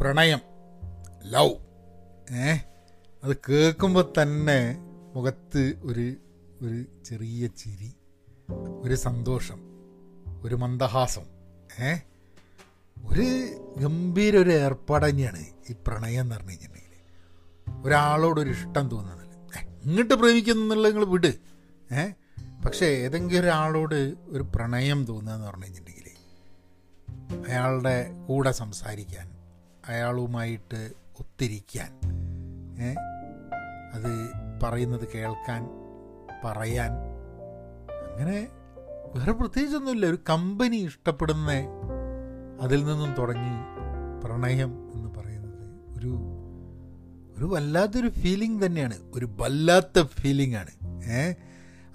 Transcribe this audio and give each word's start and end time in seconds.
പ്രണയം. 0.00 0.40
ലവ്. 1.24 1.54
ഏ? 2.34 2.56
അത് 3.24 3.36
കേൾക്കുമ്പോൾ 3.36 4.12
തന്നെ 4.22 4.76
മുഖത്ത് 5.14 5.80
ഒരു 5.82 6.14
ഒരു 6.62 6.84
ചെറിയ 7.04 7.46
ചിരി 7.46 7.92
ഒരു 8.82 8.94
സന്തോഷം 8.94 9.60
ഒരു 10.42 10.54
മന്ദഹാസം. 10.54 11.22
ഏ? 11.84 11.94
ഒരു 13.04 13.46
ഗംഭീര 13.76 14.36
ഒരു 14.36 14.50
ഏർപ്പാട് 14.50 15.08
തന്നെയാണ് 15.08 15.46
ഈ 15.70 15.74
പ്രണയം 15.86 16.20
എന്ന് 16.20 16.34
പറഞ്ഞു 16.34 16.50
കഴിഞ്ഞിട്ടുണ്ടെങ്കിൽ 16.50 17.86
ഒരാളോടൊരു 17.86 18.50
ഇഷ്ടം 18.50 18.88
തോന്നുന്നില്ല 18.88 19.58
ഇങ്ങോട്ട് 19.82 20.50
എന്നുള്ളത് 20.50 20.92
നിങ്ങൾ 20.92 21.06
വിട്. 21.06 21.34
ഏ? 21.94 22.10
പക്ഷേ 22.64 22.86
ഏതെങ്കിലും 22.86 23.40
ഒരാളോട് 23.40 24.14
ഒരു 24.28 24.42
പ്രണയം 24.42 25.04
തോന്നുക 25.04 25.34
എന്ന് 25.34 25.46
പറഞ്ഞു 25.46 25.64
കഴിഞ്ഞിട്ടുണ്ടെങ്കിൽ 25.64 26.10
അയാളുടെ 27.48 28.12
കൂടെ 28.28 28.50
സംസാരിക്കാൻ 28.50 29.39
അയാളുമായിട്ട് 29.90 30.92
ഒത്തിരിക്കാൻ. 31.20 32.00
അത് 33.94 34.30
പറയുന്നത് 34.62 35.08
കേൾക്കാൻ 35.14 35.68
പറയാൻ. 36.44 36.90
അങ്ങനെ 38.16 38.48
വേറെ 39.14 39.32
പ്രത്യേകിച്ചൊന്നുമില്ല. 39.32 40.06
ഒരു 40.06 40.18
കമ്പനി 40.28 40.76
ഇഷ്ടപ്പെടുന്ന 40.76 41.50
അതിൽ 42.60 42.84
നിന്നും 42.84 43.14
തുടങ്ങി 43.14 43.58
പ്രണയം 44.24 44.90
എന്ന് 44.94 45.08
പറയുന്നത് 45.08 45.98
ഒരു 45.98 46.18
ഒരു 47.38 47.44
വല്ലാത്തൊരു 47.44 48.08
ഫീലിംഗ് 48.08 48.66
തന്നെയാണ്. 48.66 48.94
ഒരു 49.14 49.28
വല്ലാത്ത 49.38 50.02
ഫീലിംഗ് 50.02 50.56
ആണ്. 50.56 51.02
ഏ? 51.04 51.32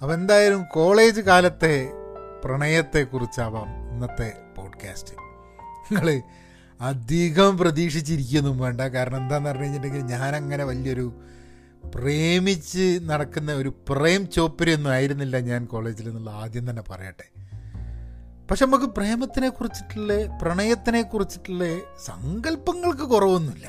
അപ്പം 0.02 0.14
എന്തായാലും 0.14 0.64
കോളേജ് 0.72 1.20
കാലത്തെ 1.20 1.90
പ്രണയത്തെക്കുറിച്ചാവാം 2.44 3.90
ഇന്നത്തെ 3.90 4.32
പോഡ്കാസ്റ്റ് 4.56 5.14
നിങ്ങൾ 5.92 6.22
അധികം 6.80 7.58
പ്രതീക്ഷിച്ചിരിക്കൊന്നും 7.58 8.58
വേണ്ട. 8.58 8.80
കാരണം 8.80 9.16
എന്താണെന്ന് 9.16 9.50
പറഞ്ഞു 9.50 9.62
കഴിഞ്ഞിട്ടുണ്ടെങ്കിൽ 9.62 10.06
ഞാനങ്ങനെ 10.06 10.64
വലിയൊരു 10.64 11.20
പ്രേമിച്ച് 11.94 13.00
നടക്കുന്ന 13.02 13.52
ഒരു 13.52 13.74
പ്രേം 13.88 14.30
ചോപ്പരിയൊന്നും 14.30 14.90
ആയിരുന്നില്ല 14.90 15.38
ഞാൻ 15.38 15.64
കോളേജിൽ 15.64 16.08
എന്നുള്ള 16.08 16.30
ആദ്യം 16.30 16.70
തന്നെ 16.70 16.82
പറയട്ടെ. 16.82 17.46
പക്ഷെ 18.50 18.66
നമുക്ക് 18.66 18.84
പ്രേമത്തിനെ 18.84 19.48
കുറിച്ചിട്ടുള്ള 19.48 20.38
പ്രണയത്തിനെ 20.42 21.02
കുറിച്ചിട്ടുള്ള 21.02 21.64
സങ്കല്പങ്ങൾക്ക് 22.04 23.02
കുറവൊന്നുമില്ല. 23.02 23.68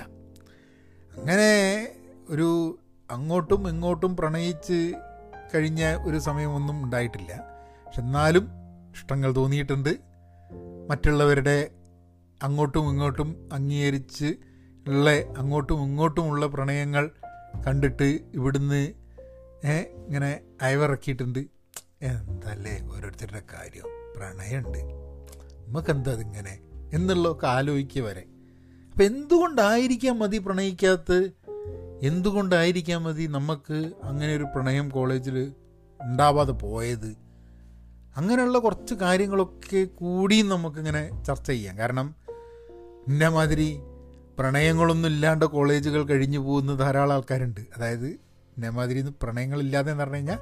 അങ്ങനെ 1.17 1.87
ഒരു 2.29 2.79
അങ്ങോട്ടും 3.11 3.69
ഇങ്ങോട്ടും 3.69 4.17
പ്രണയിച്ച് 4.17 4.93
കഴിഞ്ഞ 5.55 5.97
ഒരു 6.05 6.19
സമയമൊന്നും 6.19 6.83
ഉണ്ടായിട്ടില്ല. 6.83 7.43
പക്ഷെ 7.85 8.01
എന്നാലും 8.01 8.49
ഇഷ്ടങ്ങൾ 8.95 9.35
തോന്നിയിട്ടുണ്ട്. 9.35 9.97
മറ്റുള്ളവരുടെ 10.89 11.69
അങ്ങോട്ടും 12.43 12.89
ഇങ്ങോട്ടും 12.89 13.49
അംഗീകരിച്ച് 13.53 14.35
ഉള്ള 14.87 15.11
അങ്ങോട്ടും 15.11 15.83
ഇങ്ങോട്ടുമുള്ള 15.83 16.47
പ്രണയങ്ങൾ 16.47 17.11
കണ്ടിട്ട് 17.67 18.19
ഇവിടുന്ന് 18.33 18.93
ഇങ്ങനെ 20.07 20.39
അയവിറക്കിയിട്ടുണ്ട്. 20.61 21.39
എന്തല്ലേ 22.01 22.87
ഓരോരുത്തരുടെ 22.91 23.41
കാര്യം? 23.53 23.83
പ്രണയമുണ്ട്. 24.17 24.77
നമുക്കെന്താ 25.67 26.11
അതിങ്ങനെ? 26.11 26.59
എന്നുള്ളതൊക്കെ 26.93 27.47
ആലോചിക്കുക 27.47 28.03
വരെ. 28.03 28.23
അപ്പം 28.91 29.05
എന്തുകൊണ്ടായിരിക്കാം 29.05 30.19
മതി 30.19 30.37
പ്രണയിക്കാത്ത? 30.37 31.29
എന്തുകൊണ്ടായിരിക്കാം 32.01 33.03
മതി 33.03 33.27
നമുക്ക് 33.27 33.91
അങ്ങനെ 34.03 34.35
ഒരു 34.35 34.43
പ്രണയം 34.43 34.89
കോളേജിൽ 34.89 35.53
ഉണ്ടാവാതെ 36.01 36.51
പോയത്? 36.51 37.15
അങ്ങനെയുള്ള 38.17 38.57
കുറച്ച് 38.57 38.93
കാര്യങ്ങളൊക്കെ 38.93 39.83
കൂടിയും 39.83 40.49
നമുക്കിങ്ങനെ 40.49 41.23
ചർച്ച 41.23 41.47
ചെയ്യാം. 41.47 41.77
കാരണം 41.77 42.15
ഇന്ന 43.07 43.27
മാതിരി 43.27 43.79
പ്രണയങ്ങളൊന്നും 44.39 45.09
ഇല്ലാണ്ട് 45.09 45.45
കോളേജുകൾ 45.45 46.03
കഴിഞ്ഞു 46.03 46.39
പോകുന്ന 46.39 46.75
ധാരാളം 46.75 47.13
ആൾക്കാരുണ്ട്. 47.13 47.61
അതായത് 47.77 48.07
എന്നെ 48.07 48.69
മാതിരി 48.69 49.01
പ്രണയങ്ങളില്ലാതെ 49.01 49.91
എന്ന് 49.91 50.03
പറഞ്ഞു 50.03 50.15
കഴിഞ്ഞാൽ 50.15 50.37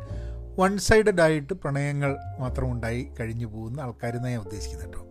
വൺ 0.59 0.77
സൈഡഡ് 0.77 1.21
ആയിട്ട് 1.21 1.53
പ്രണയങ്ങൾ 1.53 2.17
മാത്രം 2.39 2.71
ഉണ്ടായി 2.71 3.07
കഴിഞ്ഞു 3.19 3.45
പോകുന്ന 3.45 3.81
ആൾക്കാരെന്ന് 3.81 4.29
ഞാൻ 4.29 4.39
ഉദ്ദേശിക്കുന്നത് 4.39 4.87
കേട്ടോ. 4.87 5.05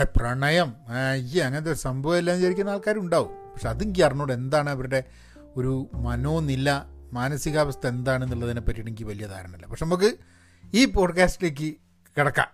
ഏ 0.00 0.04
പ്രണയം. 0.16 0.74
ഈ 1.14 1.38
അങ്ങനത്തെ 1.38 1.74
സംഭവം 1.74 2.18
എല്ലാം 2.18 2.36
വിചാരിക്കുന്ന 2.36 2.70
ആൾക്കാരുണ്ടാവും. 2.70 3.30
പക്ഷെ 3.52 3.68
അതെനിക്ക് 3.68 4.02
അറിഞ്ഞൂടെ 4.02 4.34
എന്താണ് 4.34 4.70
അവരുടെ 4.70 5.04
ഒരു 5.56 5.90
മനോനില 5.94 6.82
മാനസികാവസ്ഥ 7.12 7.86
എന്താണെന്നുള്ളതിനെ 7.86 8.60
പറ്റി 8.60 8.80
എനിക്ക് 8.80 9.04
വലിയ 9.04 9.26
ധാരണയില്ല. 9.26 9.66
പക്ഷെ 9.66 9.84
നമുക്ക് 9.84 10.14
ഈ 10.74 10.84
പോഡ്കാസ്റ്റിലേക്ക് 10.84 11.74
കിടക്കാം. 12.18 12.48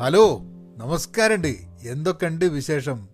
ഹലോ 0.00 0.40
നമസ്കാരമുണ്ട്. 0.76 1.56
എന്തൊക്കെയുണ്ട് 1.88 2.44
വിശേഷം? 2.44 3.11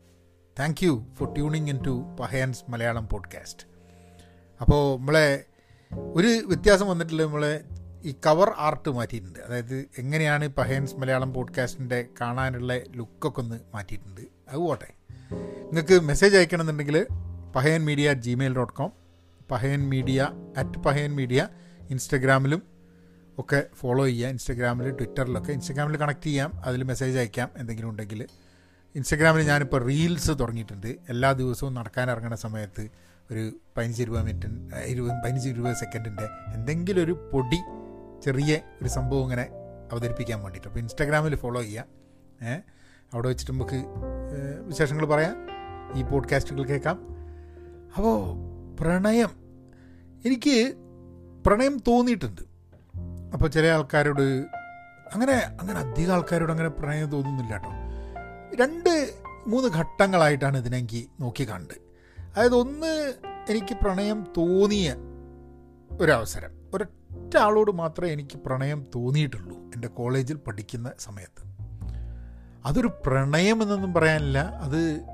Thank 0.59 0.85
you 0.85 1.07
for 1.15 1.35
tuning 1.35 1.71
in 1.71 1.83
to 1.87 2.17
പഹയൻസ് 2.21 2.71
Malayalam 2.71 3.09
podcast 3.09 3.67
അപ്പോൾ 4.61 4.99
നമ്മളെ 4.99 5.45
ഒരു 5.93 6.27
വ്യത്യാസം 6.27 6.89
വന്നിട്ടുള്ള 6.89 7.23
നമ്മളെ 7.23 7.65
ഈ 8.05 8.15
കവർ 8.27 8.53
ആർട്ട് 8.59 8.89
മാറ്റിയിട്ടുണ്ട്. 8.89 9.39
അതായത് 9.39 9.89
എങ്ങനെയാണ് 9.99 10.49
പഹയൻസ് 10.49 10.95
മലയാളം 10.95 11.35
പോഡ്കാസ്റ്റിന്റെ 11.35 12.07
കാണാനുള്ള 12.21 12.77
ലുക്കൊക്കെ 12.77 13.41
ഒന്ന് 13.41 13.61
മാറ്റിയിട്ടുണ്ട്. 13.75 14.21
അത് 14.21 14.57
പോട്ടെ. 14.57 14.95
നിങ്ങൾക്ക് 15.33 16.01
message 16.01 16.37
അയക്കണമെന്നുണ്ടെങ്കിൽ 16.37 17.07
Pahayan 17.57 17.85
media 17.85 18.11
at 18.11 18.21
Gmail 18.21 18.57
dot 18.57 18.73
com 18.73 18.93
Pahayan 19.51 19.89
media 19.89 20.29
at 20.57 20.79
Pahayan 20.79 21.17
media 21.17 21.49
ഇൻസ്റ്റഗ്രാമിലും 21.91 22.63
ഒക്കെ 23.39 23.67
ഫോളോ 23.75 24.07
ചെയ്യുക. 24.07 24.29
ഇൻസ്റ്റഗ്രാമിൽ 24.29 24.91
ട്വിറ്ററിലൊക്കെ 24.91 25.53
ഇൻസ്റ്റഗ്രാമിൽ 25.53 25.97
കണക്ട് 25.97 26.23
ചെയ്യാം. 26.23 26.53
അതിൽ 26.65 26.83
മെസ്സേജ് 26.83 27.19
അയക്കാം. 27.19 27.49
എന്തെങ്കിലും 27.57 27.91
ഉണ്ടെങ്കിൽ 27.91 28.27
ഇൻസ്റ്റഗ്രാമിൽ 28.95 29.43
ഞാനിപ്പോൾ 29.43 29.85
റീൽസ് 29.85 30.31
തുടങ്ങിയിട്ടുണ്ട്. 30.41 30.87
എല്ലാ 30.87 31.33
ദിവസവും 31.33 31.75
നടക്കാൻ 31.75 32.11
ഇറങ്ങുന്ന 32.11 32.37
സമയത്ത് 32.37 32.89
ഒരു 33.31 33.53
പതിനഞ്ച് 33.77 34.03
രൂപ 34.03 34.21
മിനിറ്റ് 34.21 34.47
ഇരുപത് 34.85 35.13
പതിനഞ്ച് 35.25 35.49
ഇരുപത് 35.49 35.77
സെക്കൻഡിന്റെ 35.77 36.29
എന്തെങ്കിലും 36.55 37.03
ഒരു 37.03 37.31
പൊടി 37.33 37.59
ചെറിയ 38.25 38.61
ഒരു 38.83 38.89
സംഭവം 38.89 39.23
ഇങ്ങനെ 39.23 39.47
അവതരിപ്പിക്കാൻ 39.93 40.43
വേണ്ടിയിട്ട്. 40.43 40.69
അപ്പോൾ 40.69 40.81
ഇൻസ്റ്റാഗ്രാമിൽ 40.81 41.37
ഫോളോ 41.37 41.63
ചെയ്യുക 41.63 41.85
അവിടെ 43.15 43.29
വെച്ചിട്ട് 43.29 43.53
നമുക്ക് 43.53 43.85
വിശേഷങ്ങൾ 44.67 45.07
പറയാം. 45.07 45.37
ഈ 45.99 46.03
പോഡ്കാസ്റ്റുകൾ 46.03 46.65
കേൾക്കാം. 46.65 46.97
അപ്പോൾ 47.97 48.37
പ്രണയം. 48.81 49.31
എനിക്ക് 50.27 50.75
പ്രണയം 51.47 51.79
തോന്നിയിട്ടുണ്ട്. 51.89 52.43
അപ്പോൾ 53.33 53.49
ചില 53.49 53.67
ആൾക്കാരോട് 53.67 54.27
അങ്ങനെ 55.15 55.33
അങ്ങനെ 55.33 55.79
അധികം 55.81 56.13
ആൾക്കാരോട് 56.15 56.51
അങ്ങനെ 56.51 56.69
പ്രണയം 56.69 57.11
തോന്നുന്നില്ല 57.11 57.53
കേട്ടോ. 57.53 57.71
രണ്ട് 58.55 59.15
മൂന്ന് 59.47 59.69
ഘട്ടങ്ങളായിട്ടാണ് 59.69 60.59
ഇതിനെനിക്ക് 60.59 60.95
നോക്കി 60.95 61.09
നോക്കിക്കണ്ട് 61.21 61.75
അതായത് 62.37 62.55
ഒന്ന് 62.55 63.15
എനിക്ക് 63.49 63.75
പ്രണയം 63.75 64.27
തോന്നിയ 64.37 64.95
ഒരവസരം. 66.01 66.51
ഒരൊറ്റ 66.75 67.37
ആളോട് 67.37 67.71
മാത്രമേ 67.71 68.13
എനിക്ക് 68.13 68.39
പ്രണയം 68.39 68.87
തോന്നിയിട്ടുള്ളൂ 68.95 69.57
എന്റെ 69.57 69.89
കോളേജിൽ 69.89 70.37
പഠിക്കുന്ന 70.37 70.93
സമയത്ത്. 70.99 71.49
അതൊരു 72.67 72.91
പ്രണയം 73.07 73.63
എന്നൊന്നും 73.63 73.95
പറയാനില്ല. 73.95 74.39
അത് 74.39 75.05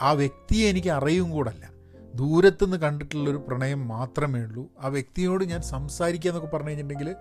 ആ 0.00 0.10
വ്യക്തിയെ 0.10 0.68
എനിക്ക് 0.68 0.88
അറിയും 0.88 1.30
കൂടല്ല. 1.30 1.70
ദൂരത്തുനിന്ന് 2.14 2.76
കണ്ടിട്ടുള്ളൊരു 2.76 3.36
പ്രണയം 3.36 3.88
മാത്രമേ 3.88 4.40
ഉള്ളൂ. 4.40 4.68
ആ 4.80 4.88
വ്യക്തിയോട് 4.88 5.44
ഞാൻ 5.44 5.62
സംസാരിക്കുക 5.62 6.30
എന്നൊക്കെ 6.30 6.56
പറഞ്ഞു 6.56 6.68
കഴിഞ്ഞിട്ടുണ്ടെങ്കിൽ 6.68 7.16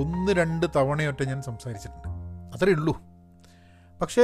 ഒന്ന് 0.00 0.32
രണ്ട് 0.32 0.66
തവണയൊറ്റ 0.76 1.22
ഞാൻ 1.22 1.42
സംസാരിച്ചിട്ടുണ്ട്. 1.42 2.08
അത്രയേ 2.56 2.74
ഉള്ളൂ. 2.74 3.09
പക്ഷേ 4.00 4.22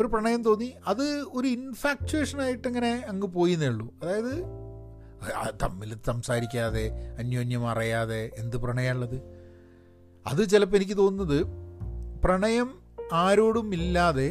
ഒരു 0.00 0.06
പ്രണയം 0.06 0.42
തോന്നി. 0.44 0.72
അത് 0.86 1.02
ഒരു 1.32 1.48
ഇൻഫാക്ച്വേഷനായിട്ട് 1.48 2.68
ഇങ്ങനെ 2.68 3.04
അങ്ങ് 3.08 3.26
പോയി 3.26 3.52
എന്നേ 3.52 3.66
ഉള്ളൂ. 3.66 3.94
അതായത് 4.02 4.34
തമ്മിൽ 5.62 5.96
സംസാരിക്കാതെ 6.06 6.90
അന്യോന്യം 7.18 7.68
അറിയാതെ 7.68 8.30
എന്ത് 8.38 8.56
പ്രണയമുള്ളത് 8.56 9.18
അത് 10.26 10.48
ചിലപ്പോൾ 10.48 10.76
എനിക്ക് 10.76 10.96
തോന്നുന്നത് 10.96 11.38
പ്രണയം 12.24 12.68
ആരോടും 13.12 13.74
ഇല്ലാതെ 13.74 14.28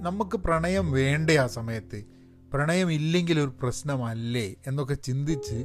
നമുക്ക് 0.00 0.36
പ്രണയം 0.36 0.92
വേണ്ടേ 0.92 1.36
ആ 1.36 1.46
സമയത്ത്? 1.46 2.04
പ്രണയം 2.52 2.92
ഇല്ലെങ്കിൽ 2.92 3.40
ഒരു 3.40 3.52
പ്രശ്നമല്ലേ 3.62 4.54
എന്നൊക്കെ 4.66 4.94
ചിന്തിച്ച് 4.94 5.58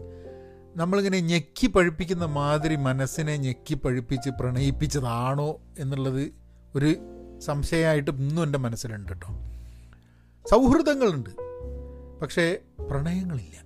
നമ്മളിങ്ങനെ 0.76 1.20
ഞെക്കി 1.20 1.68
പഴിപ്പിക്കുന്ന 1.68 2.26
മാതിരി 2.26 2.76
മനസ്സിനെ 2.76 3.38
ഞെക്കി 3.38 3.76
പഴിപ്പിച്ച് 3.76 4.30
പ്രണയിപ്പിച്ചതാണോ 4.30 5.62
എന്നുള്ളത് 5.80 6.24
ഒരു 6.76 6.92
സംശയമായിട്ട് 7.40 8.12
ഇന്നും 8.12 8.44
എന്റെ 8.44 8.60
മനസ്സിലുണ്ട് 8.60 9.12
കേട്ടോ. 9.12 9.28
സൗഹൃദങ്ങളുണ്ട് 10.50 11.30
പക്ഷേ 12.22 12.58
പ്രണയങ്ങളില്ല. 12.90 13.58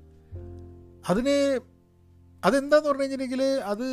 അതിന് 1.09 1.59
അതെന്താന്ന് 2.45 2.89
പറഞ്ഞു 2.89 3.01
കഴിഞ്ഞിട്ടുണ്ടെങ്കിൽ 3.01 3.43
അത് 3.43 3.87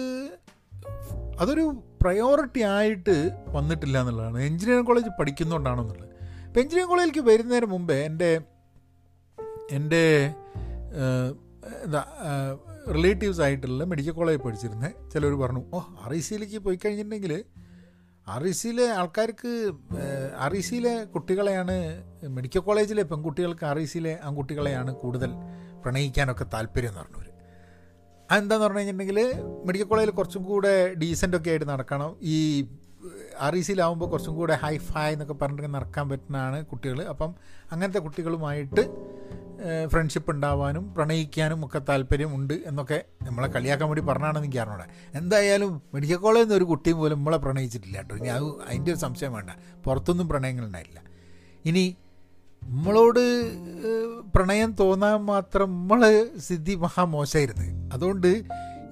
അതൊരു 1.41 1.83
പ്രയോറിറ്റി 2.03 2.61
ആയിട്ട് 2.61 3.31
വന്നിട്ടില്ല 3.49 4.01
എന്നുള്ളതാണ്. 4.01 4.39
എഞ്ചിനീയറിംഗ് 4.43 4.87
കോളേജ് 4.87 5.09
പഠിക്കുന്നതുകൊണ്ടാണെന്നുള്ളത് 5.21 6.11
ഇപ്പം 6.11 6.61
എഞ്ചിനീയറിംഗ് 6.61 6.91
കോളേജിലേക്ക് 6.91 7.29
വരുന്നതിന് 7.29 7.67
മുമ്പേ 7.67 8.05
എന്റെ 8.05 8.41
എന്റെ 9.71 10.35
എന്താ 11.85 12.05
റിലേറ്റീവ്സ് 12.95 13.41
ആയിട്ടുള്ള 13.41 13.85
മെഡിക്കൽ 13.85 14.11
കോളേജ് 14.11 14.41
പഠിച്ചിരുന്നത് 14.41 15.11
ചിലർ 15.11 15.35
പറഞ്ഞു 15.35 15.65
ഓ 15.75 15.79
ആർ 15.79 16.15
ഐ 16.15 16.21
സിയിലേക്ക് 16.21 16.59
പോയി 16.59 16.79
കഴിഞ്ഞിട്ടുണ്ടെങ്കിൽ 16.85 17.45
ആർ 18.29 18.43
ആൾക്കാർക്ക് 18.95 19.73
ആർ 20.39 20.55
കുട്ടികളെയാണ് 21.15 21.77
മെഡിക്കൽ 22.29 22.59
കോളേജിലെ 22.59 23.03
പെൺകുട്ടികൾക്ക് 23.03 23.65
ആർ 23.65 23.79
ആൺകുട്ടികളെയാണ് 24.23 24.95
കൂടുതൽ 24.95 25.31
പ്രണയിക്കാനൊക്കെ 25.85 26.45
താല്പര്യം 26.55 26.89
എന്ന് 26.89 27.01
പറഞ്ഞവർ 27.01 27.27
അതെന്താന്ന് 28.31 28.65
പറഞ്ഞു 28.65 28.79
കഴിഞ്ഞിട്ടുണ്ടെങ്കിൽ 28.79 29.19
മെഡിക്കൽ 29.65 29.85
കോളേജിൽ 29.85 30.11
കുറച്ചും 30.11 30.43
കൂടെ 30.43 30.95
ഡീസന്റ് 30.95 31.37
ഒക്കെ 31.37 31.51
ആയിട്ട് 31.51 31.69
നടക്കണം. 31.69 32.17
ഈ 32.23 32.37
ആർ 33.41 33.57
ഇ 33.57 33.63
കുറച്ചും 34.11 34.35
കൂടെ 34.37 34.55
ഹൈ 34.55 34.77
ഫൈ 34.79 35.13
എന്നൊക്കെ 35.13 35.35
പറഞ്ഞിട്ട് 35.35 35.75
നടക്കാൻ 35.75 36.09
പറ്റുന്നതാണ് 36.09 36.67
കുട്ടികൾ 36.67 37.01
അപ്പം 37.03 37.35
അങ്ങനത്തെ 37.73 37.99
കുട്ടികളുമായിട്ട് 37.99 38.83
ഫ്രണ്ട്ഷിപ്പ് 39.89 40.31
ഉണ്ടാവാനും 40.31 40.95
പ്രണയിക്കാനും 40.95 41.65
ഒക്കെ 41.67 41.81
താല്പര്യമുണ്ട് 41.89 42.55
എന്നൊക്കെ 42.67 43.05
നമ്മളെ 43.23 43.49
കളിയാക്കാൻ 43.49 43.89
വേണ്ടി 43.89 44.03
പറഞ്ഞാണെന്ന് 44.03 44.47
എനിക്ക് 44.47 44.59
അറിഞ്ഞൂടെ. 44.59 44.87
എന്തായാലും 45.15 45.83
മെഡിക്കൽ 45.95 46.17
കോളേജിൽ 46.17 46.45
നിന്ന് 46.45 46.57
ഒരു 46.57 46.65
കുട്ടിയും 46.65 46.99
പോലും 46.99 47.19
നമ്മളെ 47.19 47.39
പ്രണയിച്ചിട്ടില്ല 47.39 47.97
കേട്ടോ. 47.97 48.17
ഇനി 48.17 48.29
അത് 48.29 48.47
അതിന്റെ 48.69 48.91
ഒരു 48.93 48.99
സംശയം 48.99 49.33
വേണ്ട. 49.33 49.51
പുറത്തൊന്നും 49.85 50.29
പ്രണയങ്ങൾ 50.29 50.65
ഉണ്ടായില്ല 50.65 51.01
ഇനി 51.65 51.97
നമ്മളോട് 52.65 53.23
പ്രണയം 54.35 54.71
തോന്നാൻ 54.81 55.25
മാത്രം 55.25 55.71
നമ്മൾ 55.71 56.31
സ്ഥിതി 56.39 56.75
മഹാമോശമായിരുന്നു 56.75 57.91
അതുകൊണ്ട് 57.93 58.45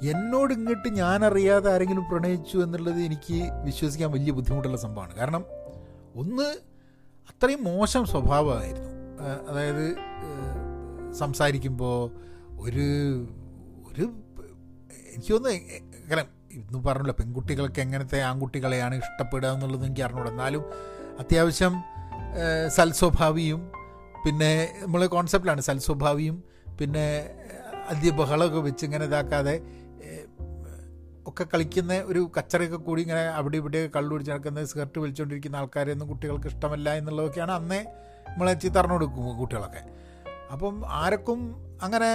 എന്നോട് 0.03 0.53
ഇങ്ങോട്ട് 0.55 0.89
ഞാൻ 0.89 1.25
അറിയാതെ 1.25 1.73
ആരെങ്കിലും 1.73 2.05
പ്രണയിച്ചു 2.11 2.59
എന്നുള്ളത് 2.59 3.01
എനിക്ക് 3.01 3.51
വിശ്വസിക്കാൻ 3.65 4.13
വലിയ 4.13 4.33
ബുദ്ധിമുട്ടുള്ള 4.33 4.77
സംഭവമാണ്. 4.77 5.17
കാരണം 5.17 5.45
ഒന്ന് 6.17 6.49
അത്രയും 7.31 7.65
മോശം 7.65 8.07
സ്വഭാവമായിരുന്നു. 8.07 8.93
അതായത് 9.49 9.97
സംസാരിക്കുമ്പോൾ 11.19 12.11
ഒരു 12.61 12.87
ഒരു 13.91 14.05
എനിക്ക് 15.15 15.33
തോന്നുന്നു 15.33 16.11
കാരണം 16.11 16.29
ഇന്ന് 16.53 16.79
പറഞ്ഞല്ലോ 16.79 17.15
പെൺകുട്ടികൾക്ക് 17.19 17.81
എങ്ങനത്തെ 17.81 18.21
ആൺകുട്ടികളെയാണ് 18.21 18.95
ഇഷ്ടപ്പെടുക 18.95 19.49
എന്നുള്ളത് 19.49 19.85
എനിക്ക് 19.85 20.03
അറിഞ്ഞൂടെ. 20.03 20.31
എന്നാലും 20.31 20.65
അത്യാവശ്യം 21.19 21.75
സൽസ്വഭാവിയും 22.69 23.73
പിന്നെ 24.25 24.69
നമ്മൾ 24.83 25.07
കോൺസെപ്റ്റിലാണ് 25.07 25.61
സൽസ്വഭാവിയും 25.61 26.45
പിന്നെ 26.81 27.35
അധിക 27.89 28.11
ബഹളമൊക്കെ 28.13 28.59
വെച്ച് 28.59 28.85
ഇങ്ങനെ 28.85 29.05
ഇതാക്കാതെ 29.05 29.63
ഒക്കെ 31.29 31.45
കളിക്കുന്ന 31.45 31.95
ഒരു 32.11 32.31
കച്ചറയൊക്കെ 32.37 32.77
കൂടി 32.77 33.01
ഇങ്ങനെ 33.03 33.25
അവിടെ 33.39 33.57
ഇവിടെ 33.57 33.81
കള്ളു 33.97 34.13
പിടിച്ച് 34.13 34.33
നടക്കുന്ന 34.33 34.65
സ്കർട്ട് 34.65 34.99
വിളിച്ചുകൊണ്ടിരിക്കുന്ന 34.99 35.57
ആൾക്കാരെയൊന്നും 35.57 36.09
കുട്ടികൾക്ക് 36.09 36.47
ഇഷ്ടമല്ല 36.47 36.95
എന്നുള്ളതൊക്കെയാണ് 36.95 37.53
അന്നേ 37.53 37.81
നമ്മളെ 38.29 38.55
ചിത്തറിഞ്ഞു 38.55 38.95
കൊടുക്കും 38.95 39.39
കുട്ടികളൊക്കെ. 39.39 39.83
അപ്പം 40.53 40.77
ആരൊക്കും 40.89 41.41
അങ്ങനെ 41.83 42.11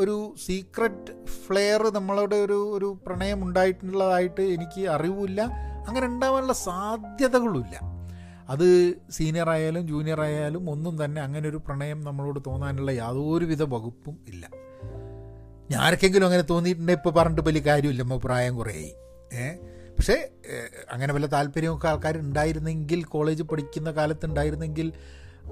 ഒരു 0.00 0.34
സീക്രട്ട് 0.46 1.12
ഫ്ലെയർ 1.46 1.82
നമ്മളോട് 1.92 2.34
ഒരു 2.34 2.58
ഒരു 2.76 2.98
പ്രണയം 3.06 3.44
ഉണ്ടായിട്ടുള്ളതായിട്ട് 3.44 4.40
എനിക്ക് 4.40 4.82
അറിവുമില്ല 4.88 5.40
അങ്ങനെ 5.88 6.06
ഉണ്ടാവാനുള്ള 6.06 6.52
സാധ്യതകളുമില്ല. 6.52 7.76
അത് 8.48 8.66
സീനിയർ 9.10 9.48
ആയാലും 9.50 9.86
ജൂനിയർ 9.86 10.20
ആയാലും 10.20 10.70
ഒന്നും 10.70 11.04
തന്നെ 11.04 11.20
അങ്ങനെ 11.20 11.48
ഒരു 11.48 11.56
പ്രണയം 11.56 12.00
നമ്മളോട് 12.04 12.40
തോന്നാനുള്ള 12.46 12.90
യാതൊരുവിധ 12.90 13.62
വകുപ്പും 13.62 14.16
ഇല്ല. 14.26 14.46
ഞാർക്കെങ്കിലും 15.70 16.26
അങ്ങനെ 16.26 16.42
തോന്നിയിട്ടുണ്ടെങ്കിൽ 16.42 16.98
ഇപ്പോൾ 16.98 17.20
പറഞ്ഞിട്ട് 17.20 17.42
വലിയ 17.42 17.60
കാര്യമില്ല. 17.60 18.02
നമ്മൾ 18.02 18.18
പ്രായം 18.18 18.56
കുറേയായി. 18.56 18.94
ഏ? 19.32 19.52
പക്ഷേ 19.96 20.28
അങ്ങനെ 20.90 21.14
വല്ല 21.14 21.26
താല്പര്യമൊക്കെ 21.26 21.88
ആൾക്കാർ 21.88 22.18
ഉണ്ടായിരുന്നെങ്കിൽ 22.18 23.04
കോളേജ് 23.04 23.42
പഠിക്കുന്ന 23.42 23.90
കാലത്ത് 23.90 24.26
ഉണ്ടായിരുന്നെങ്കിൽ 24.26 24.92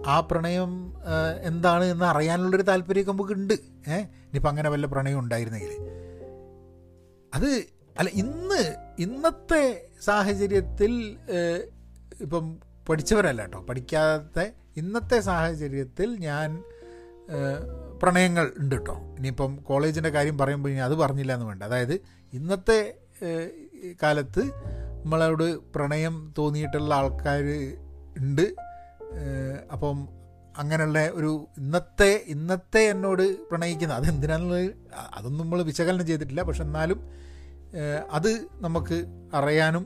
ആ 0.07 0.21
പ്രണയം 0.21 0.95
എന്താണ് 1.43 1.85
എന്ന് 1.85 2.05
അറിയാനുള്ളൊരു 2.05 2.63
താല്പര്യമൊക്കെ 2.63 3.13
നമുക്ക് 3.13 3.33
ഉണ്ട്. 3.33 3.53
ഏഹ് 3.89 4.01
ഇനിയിപ്പോൾ 4.01 4.49
അങ്ങനെ 4.49 4.71
വല്ല 4.71 4.87
പ്രണയം 4.87 5.19
ഉണ്ടായിരുന്നെങ്കിൽ. 5.19 5.73
അത് 7.35 7.65
അല്ല 7.99 8.11
ഇന്ന് 8.11 8.77
ഇന്നത്തെ 8.99 9.87
സാഹചര്യത്തിൽ 10.03 11.17
ഇപ്പം 12.21 12.59
പഠിച്ചവരല്ല 12.89 13.43
കേട്ടോ. 13.43 13.61
പഠിക്കാത്ത 13.61 14.51
ഇന്നത്തെ 14.77 15.21
സാഹചര്യത്തിൽ 15.21 16.17
ഞാൻ 16.17 16.63
പ്രണയങ്ങൾ 18.03 18.47
ഉണ്ട് 18.59 18.75
കേട്ടോ 18.75 18.95
ഇനിയിപ്പം 19.19 19.53
കോളേജിന്റെ 19.69 20.11
കാര്യം 20.17 20.37
പറയുമ്പോൾ 20.39 20.71
ഇനി 20.73 20.83
അത് 20.89 20.95
പറഞ്ഞില്ല 21.03 21.35
എന്ന് 21.37 21.47
വേണ്ട. 21.47 21.63
അതായത് 21.63 21.95
ഇന്നത്തെ 22.39 22.79
കാലത്ത് 24.03 24.43
നമ്മളോട് 25.03 25.47
പ്രണയം 25.75 26.15
തോന്നിയിട്ടുള്ള 26.39 26.93
ആൾക്കാർ 26.95 27.47
ഉണ്ട്. 28.21 28.47
അപ്പം 29.73 29.97
അങ്ങനെയുള്ള 30.59 31.01
ഒരു 31.19 31.31
ഇന്നത്തെ 31.59 32.11
ഇന്നത്തെ 32.35 32.83
എന്നോട് 32.93 33.23
പ്രണയിക്കുന്ന 33.49 33.95
അതെന്തിനാണെന്ന് 33.95 34.63
അതൊന്നും 35.17 35.43
നമ്മൾ 35.45 35.63
വിശകലനം 35.63 36.07
ചെയ്തിട്ടില്ല. 36.07 36.43
പക്ഷെ 36.43 36.63
എന്നാലും 36.63 37.01
അത് 38.11 38.31
നമുക്ക് 38.65 38.99
അറിയാനും 39.35 39.85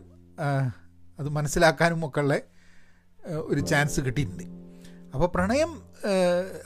അത് 1.20 1.28
മനസ്സിലാക്കാനും 1.28 2.06
ഒക്കെ 2.06 2.20
ഉള്ള 2.20 2.34
ഒരു 3.50 3.60
ചാൻസ് 3.70 4.00
കിട്ടിയിട്ടുണ്ട്. 4.00 4.44
അപ്പോൾ 5.14 5.26
പ്രണയം 5.26 5.70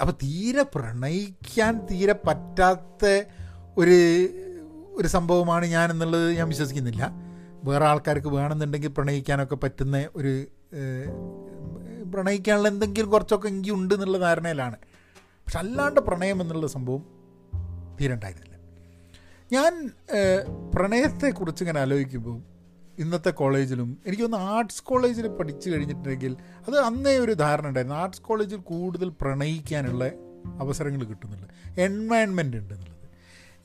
അപ്പോൾ 0.01 0.13
തീരെ 0.13 0.63
പ്രണയിക്കാൻ 0.63 1.87
തീരെ 1.91 2.15
പറ്റാത്ത 2.27 3.05
ഒരു 3.77 3.99
ഒരു 4.93 5.09
സംഭവമാണ് 5.09 5.67
ഞാൻ 5.67 5.91
എന്നുള്ളത് 5.91 6.33
ഞാൻ 6.33 6.49
വിശ്വസിക്കുന്നില്ല. 6.49 7.05
വേറെ 7.65 7.85
ആൾക്കാർക്ക് 7.85 8.29
വേണമെന്നുണ്ടെങ്കിൽ 8.29 8.89
പ്രണയിക്കാനൊക്കെ 8.89 9.55
പറ്റുന്ന 9.55 10.09
ഒരു 10.17 10.33
പ്രണയിക്കാനുള്ള 12.13 12.69
എന്തെങ്കിലും 12.69 13.11
കുറച്ചൊക്കെ 13.11 13.49
എങ്കിൽ 13.49 13.73
ഉണ്ട് 13.73 13.95
എന്നുള്ള 13.95 14.19
ധാരണയിലാണ്. 14.19 14.77
പക്ഷെ 15.47 15.59
അല്ലാണ്ട് 15.59 16.01
പ്രണയം 16.01 16.43
എന്നുള്ള 16.43 16.67
സംഭവം 16.67 17.03
തീരെ 18.01 18.15
ഉണ്ടായിരുന്നില്ല. 18.15 18.57
ഞാൻ 19.53 19.73
പ്രണയത്തെക്കുറിച്ച് 20.75 21.63
ഇങ്ങനെ 21.65 21.81
ആലോചിക്കുമ്പോൾ 21.81 22.54
ഇന്നത്തെ 22.99 23.31
കോളേജിലും 23.31 23.99
എനിക്കൊന്ന് 24.07 24.37
ആർട്സ് 24.37 24.83
കോളേജിൽ 24.83 25.29
പഠിച്ചു 25.29 25.71
കഴിഞ്ഞിട്ടുണ്ടെങ്കിൽ 25.71 26.37
അത് 26.69 26.79
അന്നേ 26.79 27.19
ഒരു 27.19 27.33
ധാരണ 27.33 27.69
ഉണ്ടായിരുന്നു. 27.69 27.97
ആർട്സ് 27.97 28.23
കോളേജിൽ 28.23 28.57
കൂടുതൽ 28.57 29.09
പ്രണയിക്കാനുള്ള 29.09 30.11
അവസരങ്ങൾ 30.61 31.05
കിട്ടുന്നുണ്ട്. 31.05 31.81
എൻവയൺമെന്റ് 31.81 32.57
ഉണ്ട് 32.57 32.75
എന്നുള്ളത്. 32.75 33.09